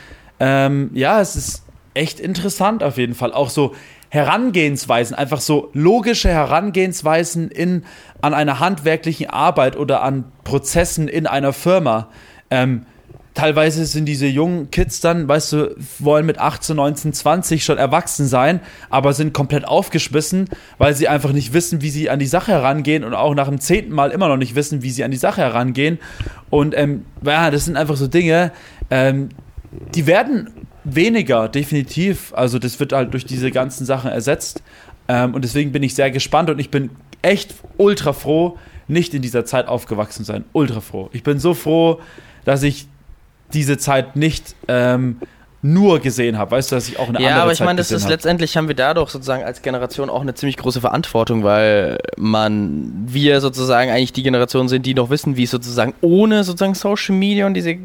[0.40, 3.33] ähm, ja, es ist echt interessant auf jeden Fall.
[3.33, 3.74] Auch so
[4.11, 7.85] Herangehensweisen, einfach so logische Herangehensweisen in,
[8.21, 12.09] an einer handwerklichen Arbeit oder an Prozessen in einer Firma.
[12.51, 12.87] Ähm,
[13.38, 18.27] teilweise sind diese jungen Kids dann, weißt du, wollen mit 18, 19, 20 schon erwachsen
[18.27, 22.51] sein, aber sind komplett aufgeschmissen, weil sie einfach nicht wissen, wie sie an die Sache
[22.51, 25.18] herangehen und auch nach dem zehnten Mal immer noch nicht wissen, wie sie an die
[25.18, 25.99] Sache herangehen.
[26.51, 28.53] Und ähm, ja, das sind einfach so Dinge,
[28.90, 29.29] ähm,
[29.94, 32.33] die werden weniger, definitiv.
[32.35, 34.62] Also das wird halt durch diese ganzen Sachen ersetzt.
[35.09, 36.90] Ähm, und deswegen bin ich sehr gespannt und ich bin
[37.22, 40.44] echt ultra froh, nicht in dieser Zeit aufgewachsen zu sein.
[40.53, 41.11] Ultra froh.
[41.12, 42.01] Ich bin so froh,
[42.44, 42.87] dass ich
[43.53, 45.18] diese Zeit nicht ähm,
[45.62, 46.53] nur gesehen habe.
[46.53, 48.09] Weißt du, dass ich auch eine ja, andere Zeit Ja, aber ich meine, das ist
[48.09, 53.40] letztendlich haben wir dadurch sozusagen als Generation auch eine ziemlich große Verantwortung, weil man, wir
[53.40, 57.46] sozusagen eigentlich die Generation sind, die noch wissen, wie es sozusagen ohne sozusagen Social Media
[57.46, 57.77] und diese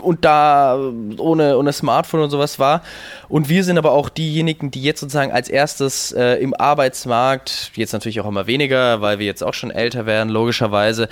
[0.00, 0.78] und da
[1.18, 2.82] ohne, ohne Smartphone und sowas war.
[3.28, 7.92] Und wir sind aber auch diejenigen, die jetzt sozusagen als erstes äh, im Arbeitsmarkt, jetzt
[7.92, 11.08] natürlich auch immer weniger, weil wir jetzt auch schon älter werden, logischerweise,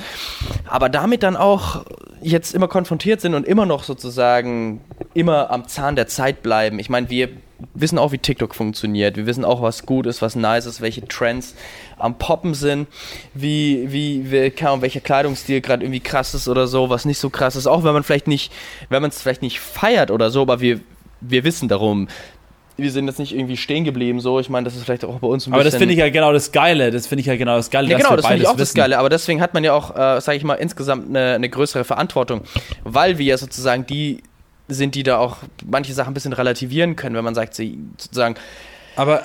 [0.66, 1.84] aber damit dann auch
[2.20, 4.80] jetzt immer konfrontiert sind und immer noch sozusagen
[5.18, 6.78] immer am Zahn der Zeit bleiben.
[6.78, 7.28] Ich meine, wir
[7.74, 9.16] wissen auch, wie TikTok funktioniert.
[9.16, 11.56] Wir wissen auch, was gut ist, was nice ist, welche Trends
[11.98, 12.86] am Poppen sind,
[13.34, 17.56] wie, wie, wie welcher Kleidungsstil gerade irgendwie krass ist oder so, was nicht so krass
[17.56, 17.66] ist.
[17.66, 18.52] Auch wenn man vielleicht nicht,
[18.90, 20.80] wenn man es vielleicht nicht feiert oder so, aber wir,
[21.20, 22.06] wir wissen darum,
[22.76, 24.38] wir sind jetzt nicht irgendwie stehen geblieben, so.
[24.38, 25.64] Ich meine, das ist vielleicht auch bei uns ein aber bisschen.
[25.64, 26.92] Aber das finde ich ja genau das Geile.
[26.92, 27.88] Das finde ich ja genau das Geile.
[27.88, 28.60] Ja, genau, das finde ich auch wissen.
[28.60, 28.98] das Geile.
[29.00, 32.42] Aber deswegen hat man ja auch, äh, sage ich mal, insgesamt eine, eine größere Verantwortung,
[32.84, 34.22] weil wir ja sozusagen die
[34.68, 38.36] sind, die da auch manche Sachen ein bisschen relativieren können, wenn man sagt, sie sozusagen.
[38.96, 39.22] Aber.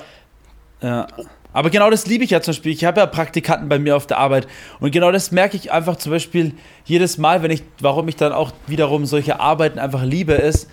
[0.80, 1.06] Ja.
[1.54, 2.72] Aber genau das liebe ich ja zum Beispiel.
[2.72, 4.46] Ich habe ja Praktikanten bei mir auf der Arbeit
[4.80, 6.52] und genau das merke ich einfach zum Beispiel
[6.84, 10.68] jedes Mal, wenn ich, warum ich dann auch wiederum solche Arbeiten einfach liebe, ist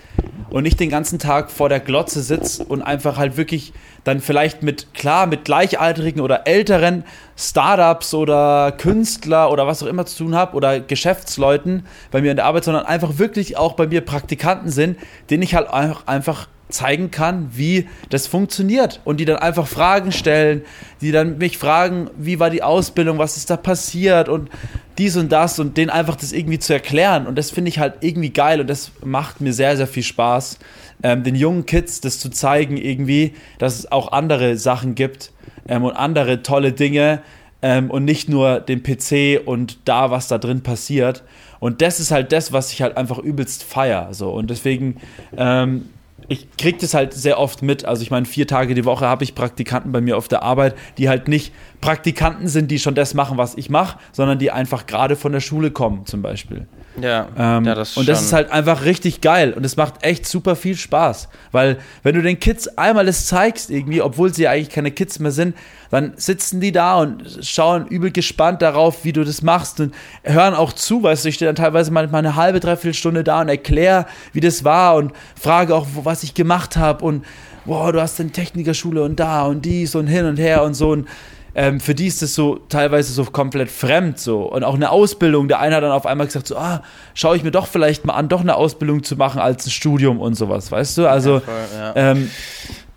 [0.50, 4.64] und nicht den ganzen Tag vor der Glotze sitze und einfach halt wirklich dann vielleicht
[4.64, 7.04] mit, klar, mit Gleichaltrigen oder älteren
[7.38, 12.38] Startups oder Künstler oder was auch immer zu tun habe oder Geschäftsleuten bei mir in
[12.38, 14.98] der Arbeit, sondern einfach wirklich auch bei mir Praktikanten sind,
[15.30, 20.64] denen ich halt einfach zeigen kann, wie das funktioniert und die dann einfach Fragen stellen,
[21.02, 24.50] die dann mich fragen, wie war die Ausbildung, was ist da passiert und
[24.98, 27.96] dies und das und denen einfach das irgendwie zu erklären und das finde ich halt
[28.02, 30.60] irgendwie geil und das macht mir sehr, sehr viel Spaß,
[31.04, 35.32] ähm, den jungen Kids das zu zeigen irgendwie, dass es auch andere Sachen gibt
[35.68, 37.22] ähm, und andere tolle Dinge
[37.62, 41.24] ähm, und nicht nur den PC und da, was da drin passiert.
[41.60, 44.14] Und das ist halt das, was ich halt einfach übelst feier.
[44.14, 44.32] So.
[44.32, 44.98] Und deswegen
[45.38, 45.90] ähm,
[46.32, 47.84] ich kriege das halt sehr oft mit.
[47.84, 50.76] Also ich meine, vier Tage die Woche habe ich Praktikanten bei mir auf der Arbeit,
[50.98, 54.86] die halt nicht Praktikanten sind, die schon das machen, was ich mache, sondern die einfach
[54.86, 56.68] gerade von der Schule kommen zum Beispiel.
[57.00, 60.26] Ja, ähm, ja das Und das ist halt einfach richtig geil und es macht echt
[60.26, 64.70] super viel Spaß, weil wenn du den Kids einmal das zeigst irgendwie, obwohl sie eigentlich
[64.70, 65.56] keine Kids mehr sind,
[65.90, 70.54] dann sitzen die da und schauen übel gespannt darauf, wie du das machst und hören
[70.54, 73.50] auch zu, weißt du, ich stehe dann teilweise mal eine halbe, dreiviertel Stunde da und
[73.50, 77.26] erkläre, wie das war und frage auch, was ich gemacht habe und
[77.66, 80.92] boah, du hast eine Technikerschule und da und dies und hin und her und so
[80.92, 81.08] und
[81.54, 84.44] ähm, für die ist das so teilweise so komplett fremd so.
[84.44, 85.48] Und auch eine Ausbildung.
[85.48, 86.82] Der eine hat dann auf einmal gesagt, so, ah,
[87.14, 90.20] schaue ich mir doch vielleicht mal an, doch eine Ausbildung zu machen als ein Studium
[90.20, 91.08] und sowas, weißt du?
[91.10, 91.94] Also, ja, voll, ja.
[91.96, 92.32] Ähm,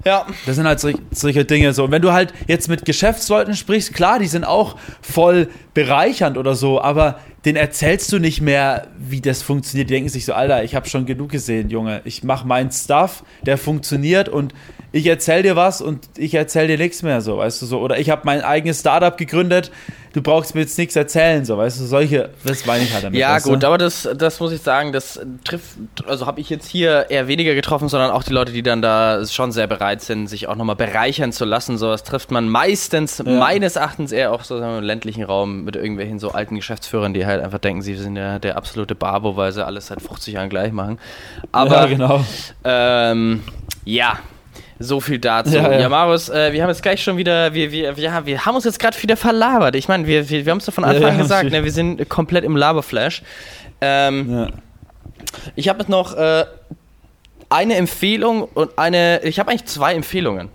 [0.05, 0.27] ja.
[0.47, 1.85] Das sind halt solche, solche Dinge so.
[1.85, 6.55] Und wenn du halt jetzt mit Geschäftsleuten sprichst, klar, die sind auch voll bereichernd oder
[6.55, 9.91] so, aber den erzählst du nicht mehr, wie das funktioniert.
[9.91, 12.01] Die denken sich so, Alter, ich habe schon genug gesehen, Junge.
[12.05, 14.55] Ich mache meinen Stuff, der funktioniert und
[14.95, 17.81] ich erzähl dir was und ich erzähl dir nichts mehr, so, weißt du so.
[17.81, 19.73] Oder ich habe mein eigenes Startup gegründet,
[20.13, 23.19] du brauchst mir jetzt nichts erzählen, so, weißt du, solche, das meine ich halt damit.
[23.19, 23.67] Ja, gut, du?
[23.67, 25.77] aber das, das muss ich sagen, das trifft,
[26.07, 29.27] also habe ich jetzt hier eher weniger getroffen, sondern auch die Leute, die dann da
[29.27, 33.19] schon sehr bereit sind, sich auch nochmal bereichern zu lassen, so, das trifft man meistens,
[33.19, 33.25] ja.
[33.25, 37.34] meines Erachtens eher auch so im ländlichen Raum mit irgendwelchen so alten Geschäftsführern, die halt
[37.41, 40.73] einfach denken, sie sind ja der absolute Barbo, weil sie alles seit 50 Jahren gleich
[40.73, 40.99] machen.
[41.53, 42.25] Aber, ja, genau.
[42.65, 43.43] Ähm,
[43.85, 44.19] ja,
[44.79, 45.55] so viel dazu.
[45.57, 45.81] Ja, ja.
[45.81, 48.65] ja Marius, äh, wir haben jetzt gleich schon wieder, wir, wir, wir, wir haben uns
[48.65, 49.77] jetzt gerade wieder verlabert.
[49.77, 51.73] Ich meine, wir, wir, wir haben es ja von Anfang an ja, gesagt, ne, wir
[51.73, 53.23] sind komplett im Laberflash.
[53.81, 54.49] Ähm,
[55.57, 56.45] Ich habe jetzt noch äh,
[57.49, 60.49] eine Empfehlung und eine, ich habe eigentlich zwei Empfehlungen.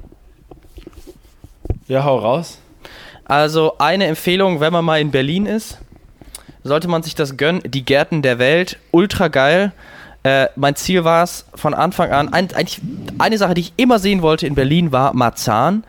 [1.87, 2.59] Ja, hau raus.
[3.25, 5.79] Also eine Empfehlung, wenn man mal in Berlin ist,
[6.69, 7.61] sollte man sich das gönnen.
[7.65, 9.73] Die Gärten der Welt, ultra geil.
[10.23, 12.79] Äh, mein Ziel war es von Anfang an, ein, eigentlich
[13.17, 15.83] eine Sache, die ich immer sehen wollte in Berlin, war Marzahn,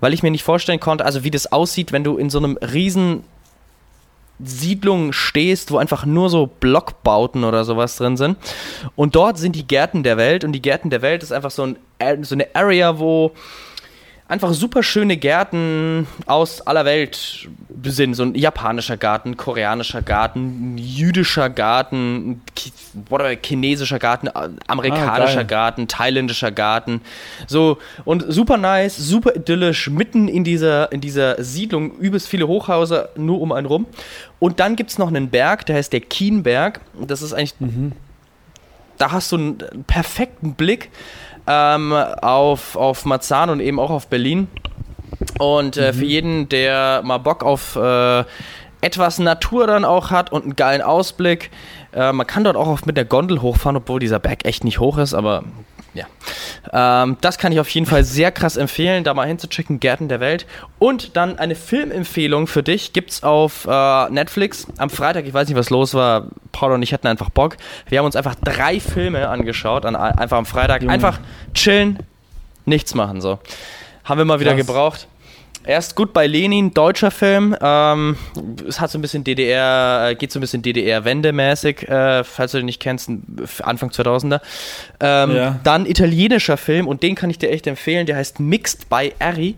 [0.00, 2.56] weil ich mir nicht vorstellen konnte, also wie das aussieht, wenn du in so einem
[2.56, 3.24] riesen
[4.44, 8.36] Siedlung stehst, wo einfach nur so Blockbauten oder sowas drin sind.
[8.96, 11.74] Und dort sind die Gärten der Welt und die Gärten der Welt ist einfach so,
[11.98, 13.32] ein, so eine Area, wo
[14.32, 17.48] einfach super schöne Gärten aus aller Welt
[17.84, 18.14] sind.
[18.14, 22.40] So ein japanischer Garten, koreanischer Garten, jüdischer Garten,
[23.44, 24.30] chinesischer Garten,
[24.66, 27.02] amerikanischer ah, Garten, thailändischer Garten.
[27.46, 33.10] So, und super nice, super idyllisch, mitten in dieser, in dieser Siedlung, übelst viele Hochhäuser
[33.16, 33.84] nur um einen rum.
[34.38, 36.80] Und dann gibt es noch einen Berg, der heißt der Kienberg.
[37.06, 37.92] Das ist eigentlich, mhm.
[38.96, 40.90] da hast du einen perfekten Blick
[41.46, 44.48] ähm, auf, auf Marzahn und eben auch auf Berlin.
[45.38, 45.96] Und äh, mhm.
[45.96, 48.24] für jeden, der mal Bock auf äh,
[48.80, 51.50] etwas Natur dann auch hat und einen geilen Ausblick,
[51.92, 54.98] äh, man kann dort auch mit der Gondel hochfahren, obwohl dieser Berg echt nicht hoch
[54.98, 55.44] ist, aber
[55.94, 56.06] ja.
[56.72, 60.20] Ähm, das kann ich auf jeden Fall sehr krass empfehlen, da mal hinzuchecken, Gärten der
[60.20, 60.46] Welt.
[60.78, 64.66] Und dann eine Filmempfehlung für dich gibt's auf äh, Netflix.
[64.78, 67.56] Am Freitag, ich weiß nicht, was los war, Paul und ich hatten einfach Bock.
[67.88, 70.82] Wir haben uns einfach drei Filme angeschaut, an, einfach am Freitag.
[70.82, 70.92] Junge.
[70.92, 71.20] Einfach
[71.54, 71.98] chillen,
[72.64, 73.38] nichts machen so.
[74.04, 74.66] Haben wir mal wieder Krass.
[74.66, 75.08] gebraucht.
[75.64, 77.56] Erst gut bei Lenin, deutscher Film.
[77.60, 78.16] Ähm,
[78.66, 82.58] es hat so ein bisschen DDR, äh, geht so ein bisschen DDR-Wendemäßig, äh, falls du
[82.58, 83.10] den nicht kennst,
[83.62, 84.40] Anfang 2000er.
[85.00, 85.60] Ähm, ja.
[85.62, 88.06] Dann italienischer Film und den kann ich dir echt empfehlen.
[88.06, 89.56] Der heißt Mixed by Ari.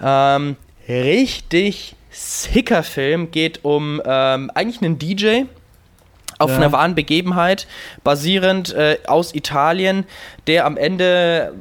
[0.00, 0.56] Ähm,
[0.88, 3.32] richtig sicker Film.
[3.32, 5.42] Geht um ähm, eigentlich einen DJ
[6.38, 6.56] auf ja.
[6.56, 7.66] einer wahren Begebenheit,
[8.02, 10.04] basierend äh, aus Italien,
[10.46, 11.54] der am Ende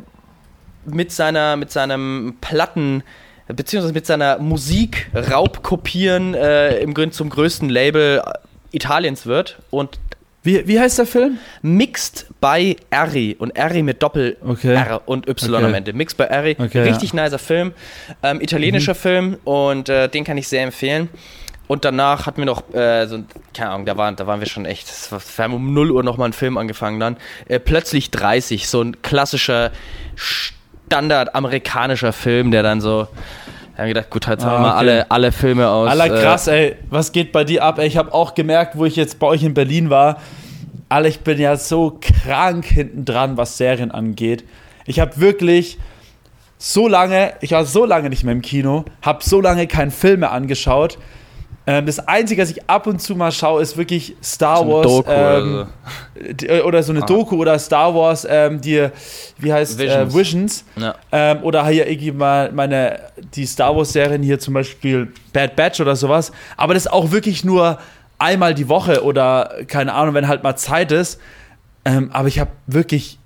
[0.85, 3.03] mit seiner mit seinem Platten
[3.47, 8.21] beziehungsweise mit seiner Musik Raubkopieren äh, im Grunde zum größten Label
[8.71, 9.99] Italiens wird und
[10.43, 11.37] wie, wie heißt der Film?
[11.61, 14.75] Mixed by Ari und Ari mit Doppel okay.
[14.75, 15.65] R und Y okay.
[15.65, 15.93] am Ende.
[15.93, 16.57] Mixed by Ari.
[16.59, 17.23] Okay, Richtig ja.
[17.23, 17.73] nicer Film.
[18.21, 18.97] Ähm, italienischer mhm.
[18.97, 21.09] Film und äh, den kann ich sehr empfehlen.
[21.67, 24.65] Und danach hatten wir noch, äh, so, keine Ahnung, da waren, da waren wir schon
[24.65, 27.15] echt, war, wir haben um 0 Uhr nochmal einen Film angefangen dann.
[27.47, 29.71] Äh, plötzlich 30, so ein klassischer
[30.93, 33.07] Standard amerikanischer Film, der dann so,
[33.75, 34.77] wir haben gedacht, gut, jetzt ah, haben wir okay.
[34.77, 35.89] alle, alle Filme aus.
[35.89, 37.79] Aller äh, krass, äh, ey, was geht bei dir ab?
[37.79, 40.21] Ey, ich habe auch gemerkt, wo ich jetzt bei euch in Berlin war,
[40.89, 44.43] alle, ich bin ja so krank hinten dran, was Serien angeht.
[44.85, 45.79] Ich habe wirklich
[46.59, 50.19] so lange, ich war so lange nicht mehr im Kino, habe so lange keinen Film
[50.19, 50.99] mehr angeschaut.
[51.65, 54.87] Ähm, das Einzige, was ich ab und zu mal schaue, ist wirklich Star so Wars.
[54.87, 55.67] Doku ähm,
[56.15, 56.63] oder, so.
[56.65, 56.91] oder, so.
[56.91, 57.05] eine ah.
[57.05, 58.89] Doku oder Star Wars, ähm, die,
[59.37, 60.13] wie heißt Visions.
[60.13, 60.65] Äh, Visions.
[60.75, 60.95] Ja.
[61.11, 62.99] Ähm, oder hier irgendwie mal meine,
[63.33, 66.33] die Star Wars-Serien hier zum Beispiel Bad Batch oder sowas.
[66.57, 67.79] Aber das auch wirklich nur
[68.19, 71.19] einmal die Woche oder keine Ahnung, wenn halt mal Zeit ist.
[71.85, 73.19] Ähm, aber ich habe wirklich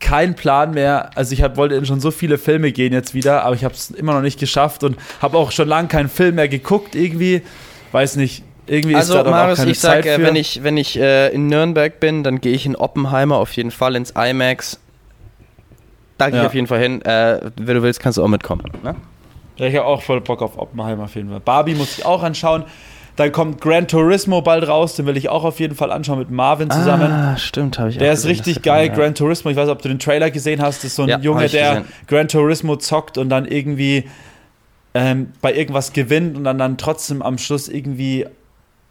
[0.00, 1.10] keinen Plan mehr.
[1.16, 3.74] Also ich hab, wollte in schon so viele Filme gehen jetzt wieder, aber ich habe
[3.74, 7.42] es immer noch nicht geschafft und habe auch schon lange keinen Film mehr geguckt irgendwie.
[7.92, 8.44] Weiß nicht.
[8.66, 10.22] Irgendwie also, ist da Marius, auch keine ich sag, Zeit äh, für.
[10.22, 13.70] wenn ich, wenn ich äh, in Nürnberg bin, dann gehe ich in Oppenheimer auf jeden
[13.70, 14.78] Fall ins IMAX.
[16.18, 16.42] Da gehe ja.
[16.42, 17.00] ich auf jeden Fall hin.
[17.02, 18.64] Äh, wenn du willst, kannst du auch mitkommen.
[18.82, 18.94] Ne?
[19.56, 21.40] Ja, ich habe auch voll Bock auf Oppenheimer auf jeden Fall.
[21.40, 22.64] Barbie muss ich auch anschauen.
[23.18, 26.30] Dann kommt Gran Turismo bald raus, den will ich auch auf jeden Fall anschauen mit
[26.30, 27.10] Marvin zusammen.
[27.10, 28.90] Ah, stimmt, habe ich Der ist richtig geil.
[28.90, 29.50] Gran Turismo.
[29.50, 30.78] Ich weiß, ob du den Trailer gesehen hast.
[30.78, 31.92] Das ist so ein ja, Junge, der gesehen.
[32.06, 34.04] Gran Turismo zockt und dann irgendwie
[34.94, 38.24] ähm, bei irgendwas gewinnt und dann, dann trotzdem am Schluss irgendwie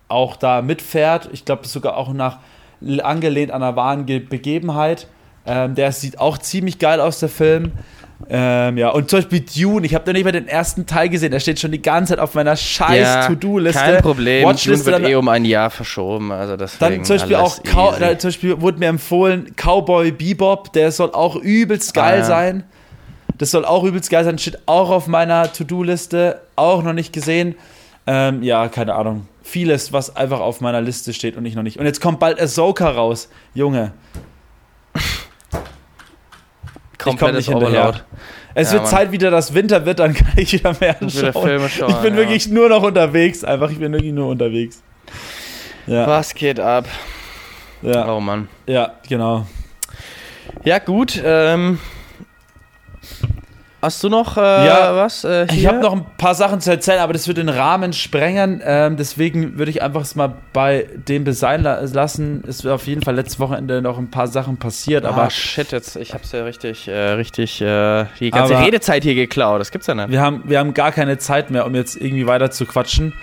[0.09, 1.29] auch da mitfährt.
[1.31, 2.39] Ich glaube, sogar auch nach
[3.01, 5.07] angelehnt an einer wahren Begebenheit.
[5.45, 7.71] Ähm, der sieht auch ziemlich geil aus, der Film.
[8.29, 11.31] Ähm, ja, und zum Beispiel Dune, ich habe noch nicht mal den ersten Teil gesehen,
[11.31, 13.79] der steht schon die ganze Zeit auf meiner scheiß ja, To-Do-Liste.
[13.79, 17.59] Kein Problem, Watchliste Dune wird eh um ein Jahr verschoben, also Dann zum Beispiel auch,
[17.99, 22.23] da, zum Beispiel wurde mir empfohlen, Cowboy Bebop, der soll auch übelst geil ah, ja.
[22.23, 22.63] sein.
[23.37, 27.55] Das soll auch übelst geil sein, steht auch auf meiner To-Do-Liste, auch noch nicht gesehen.
[28.07, 29.27] Ähm, ja, keine Ahnung.
[29.43, 31.77] Vieles, was einfach auf meiner Liste steht und ich noch nicht.
[31.77, 33.29] Und jetzt kommt bald Ahsoka raus.
[33.53, 33.91] Junge,
[36.97, 38.01] Komplett ich komme nicht hinterher.
[38.53, 38.91] Es ja, wird Mann.
[38.91, 41.33] Zeit wieder, dass Winter wird, dann kann ich wieder mehr anschauen.
[41.33, 42.19] Filme schauen, ich bin ja.
[42.19, 44.81] wirklich nur noch unterwegs, einfach, ich bin wirklich nur unterwegs.
[45.85, 46.07] Ja.
[46.07, 46.85] Was geht ab?
[47.81, 48.11] Ja.
[48.11, 48.49] Oh Mann.
[48.65, 49.45] Ja, genau.
[50.63, 51.21] Ja, gut.
[51.23, 51.79] Ähm,
[53.87, 55.23] Hast du noch äh, ja, was?
[55.23, 58.61] Äh, ich habe noch ein paar Sachen zu erzählen, aber das wird den Rahmen sprengen.
[58.61, 62.43] Ähm, deswegen würde ich einfach es mal bei dem sein lassen.
[62.45, 65.05] Es wird auf jeden Fall letztes Wochenende noch ein paar Sachen passiert.
[65.05, 69.03] Ah, aber shit, jetzt ich habe es ja richtig, äh, richtig äh, die ganze Redezeit
[69.03, 69.61] hier geklaut.
[69.61, 70.09] Das gibt's ja nicht.
[70.09, 73.13] Wir haben, wir haben gar keine Zeit mehr, um jetzt irgendwie weiter zu quatschen.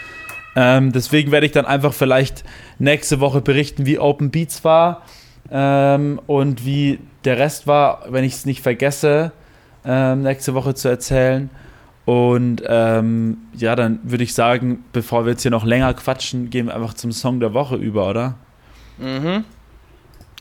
[0.56, 2.42] Ähm, deswegen werde ich dann einfach vielleicht
[2.78, 5.02] nächste Woche berichten, wie Open Beats war
[5.52, 9.32] ähm, und wie der Rest war, wenn ich es nicht vergesse
[9.84, 11.50] ähm, nächste Woche zu erzählen.
[12.04, 16.66] Und ähm, ja, dann würde ich sagen, bevor wir jetzt hier noch länger quatschen, gehen
[16.66, 18.34] wir einfach zum Song der Woche über, oder?
[18.98, 19.44] Mhm.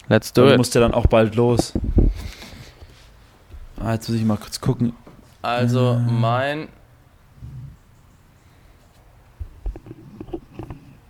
[0.09, 0.57] Let's do dann it.
[0.57, 1.73] Muss der dann auch bald los.
[3.79, 4.93] Ah, jetzt muss ich mal kurz gucken.
[5.41, 6.11] Also äh.
[6.11, 6.67] mein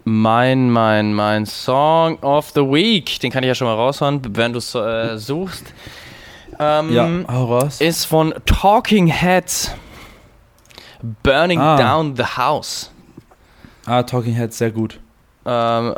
[0.03, 4.53] mein mein mein Song of the Week, den kann ich ja schon mal raushauen, wenn
[4.53, 5.73] du es äh, suchst.
[6.63, 7.81] Ähm, ja, hau raus.
[7.81, 9.71] Ist von Talking Heads.
[11.21, 11.77] Burning ah.
[11.77, 12.91] Down the House.
[13.85, 14.99] Ah, Talking Heads, sehr gut.
[15.45, 15.93] Ähm,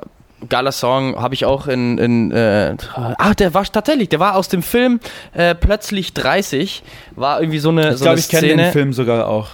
[0.49, 1.97] geiler Song, habe ich auch in.
[1.99, 4.99] in äh, ach, der war tatsächlich, der war aus dem Film
[5.33, 6.83] äh, Plötzlich 30.
[7.15, 7.91] War irgendwie so eine.
[7.91, 9.49] Ich so glaube, ich kenne den Film sogar auch.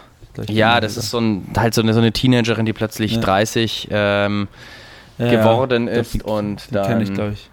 [0.48, 3.20] Ja, das ist so ein, halt so eine, so eine Teenagerin, die plötzlich ja.
[3.20, 4.48] 30 ähm,
[5.18, 5.96] ja, geworden ja.
[5.96, 6.24] ist.
[6.24, 6.88] und dann.
[6.88, 7.51] Kenne ich, glaube ich.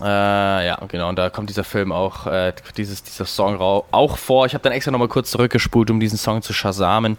[0.00, 4.44] Äh, ja, genau, und da kommt dieser Film auch, äh, dieses, dieser Song auch vor.
[4.44, 7.16] Ich habe dann extra nochmal kurz zurückgespult, um diesen Song zu shazamen,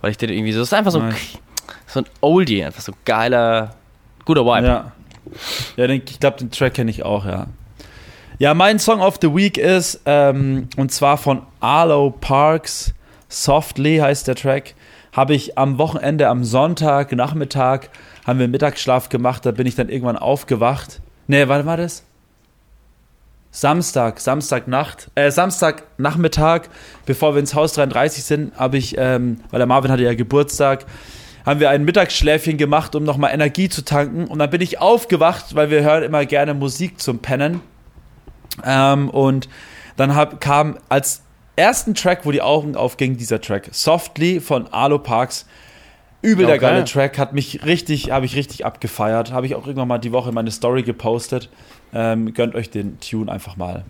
[0.00, 1.38] weil ich den irgendwie so, das ist einfach so, nice.
[1.86, 3.74] so ein Oldie, einfach so geiler,
[4.24, 4.66] guter Vibe.
[4.66, 4.92] Ja,
[5.76, 7.46] ja den, ich glaube, den Track kenne ich auch, ja.
[8.38, 12.94] Ja, mein Song of the Week ist, ähm, und zwar von Arlo Parks,
[13.28, 14.74] Softly heißt der Track,
[15.12, 17.90] habe ich am Wochenende, am Sonntag, Nachmittag,
[18.26, 21.00] haben wir Mittagsschlaf gemacht, da bin ich dann irgendwann aufgewacht.
[21.26, 22.04] Nee, wann war das?
[23.54, 26.62] Samstag, Samstagnacht, äh, Samstagnachmittag,
[27.06, 30.84] bevor wir ins Haus 33 sind, habe ich, ähm, weil der Marvin hatte ja Geburtstag,
[31.46, 34.24] haben wir ein Mittagsschläfchen gemacht, um nochmal Energie zu tanken.
[34.26, 37.60] Und dann bin ich aufgewacht, weil wir hören immer gerne Musik zum Pennen.
[38.64, 39.48] Ähm, und
[39.96, 41.22] dann hab, kam als
[41.54, 43.68] ersten Track, wo die Augen aufgingen, dieser Track.
[43.70, 45.46] Softly von Arlo Parks.
[46.22, 46.64] Übel der Okay.
[46.64, 49.30] geile Track, hat mich richtig, habe ich richtig abgefeiert.
[49.30, 51.50] Habe ich auch irgendwann mal die Woche in meine Story gepostet.
[51.94, 53.84] Ähm, gönnt euch den Tune einfach mal.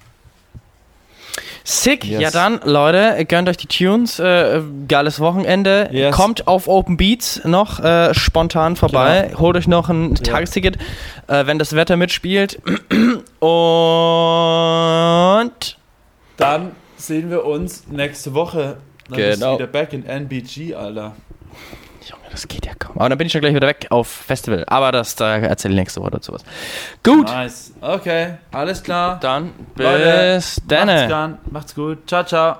[1.66, 2.04] Sick.
[2.04, 2.20] Yes.
[2.20, 4.18] Ja dann, Leute, gönnt euch die Tunes.
[4.18, 5.88] Äh, geiles Wochenende.
[5.90, 6.14] Yes.
[6.14, 9.32] Kommt auf Open Beats noch äh, spontan vorbei.
[9.38, 10.76] Holt euch noch ein Tagesticket,
[11.26, 12.60] äh, wenn das Wetter mitspielt.
[13.40, 13.50] Und
[16.36, 18.76] Dann sehen wir uns nächste Woche.
[19.08, 19.54] Dann Genau.
[19.54, 21.14] wieder back in NBG, Alter.
[22.34, 22.96] Das geht ja kaum.
[22.98, 24.64] Aber dann bin ich schon gleich wieder weg auf Festival.
[24.66, 26.42] Aber das da erzähle ich nächste Woche dazu was.
[27.04, 27.72] Gut, Nice.
[27.80, 29.20] Okay, alles klar.
[29.20, 30.88] dann Leute, bis dann.
[30.88, 31.38] Macht's, gern.
[31.50, 32.08] Macht's gut.
[32.08, 32.56] Ciao, ciao.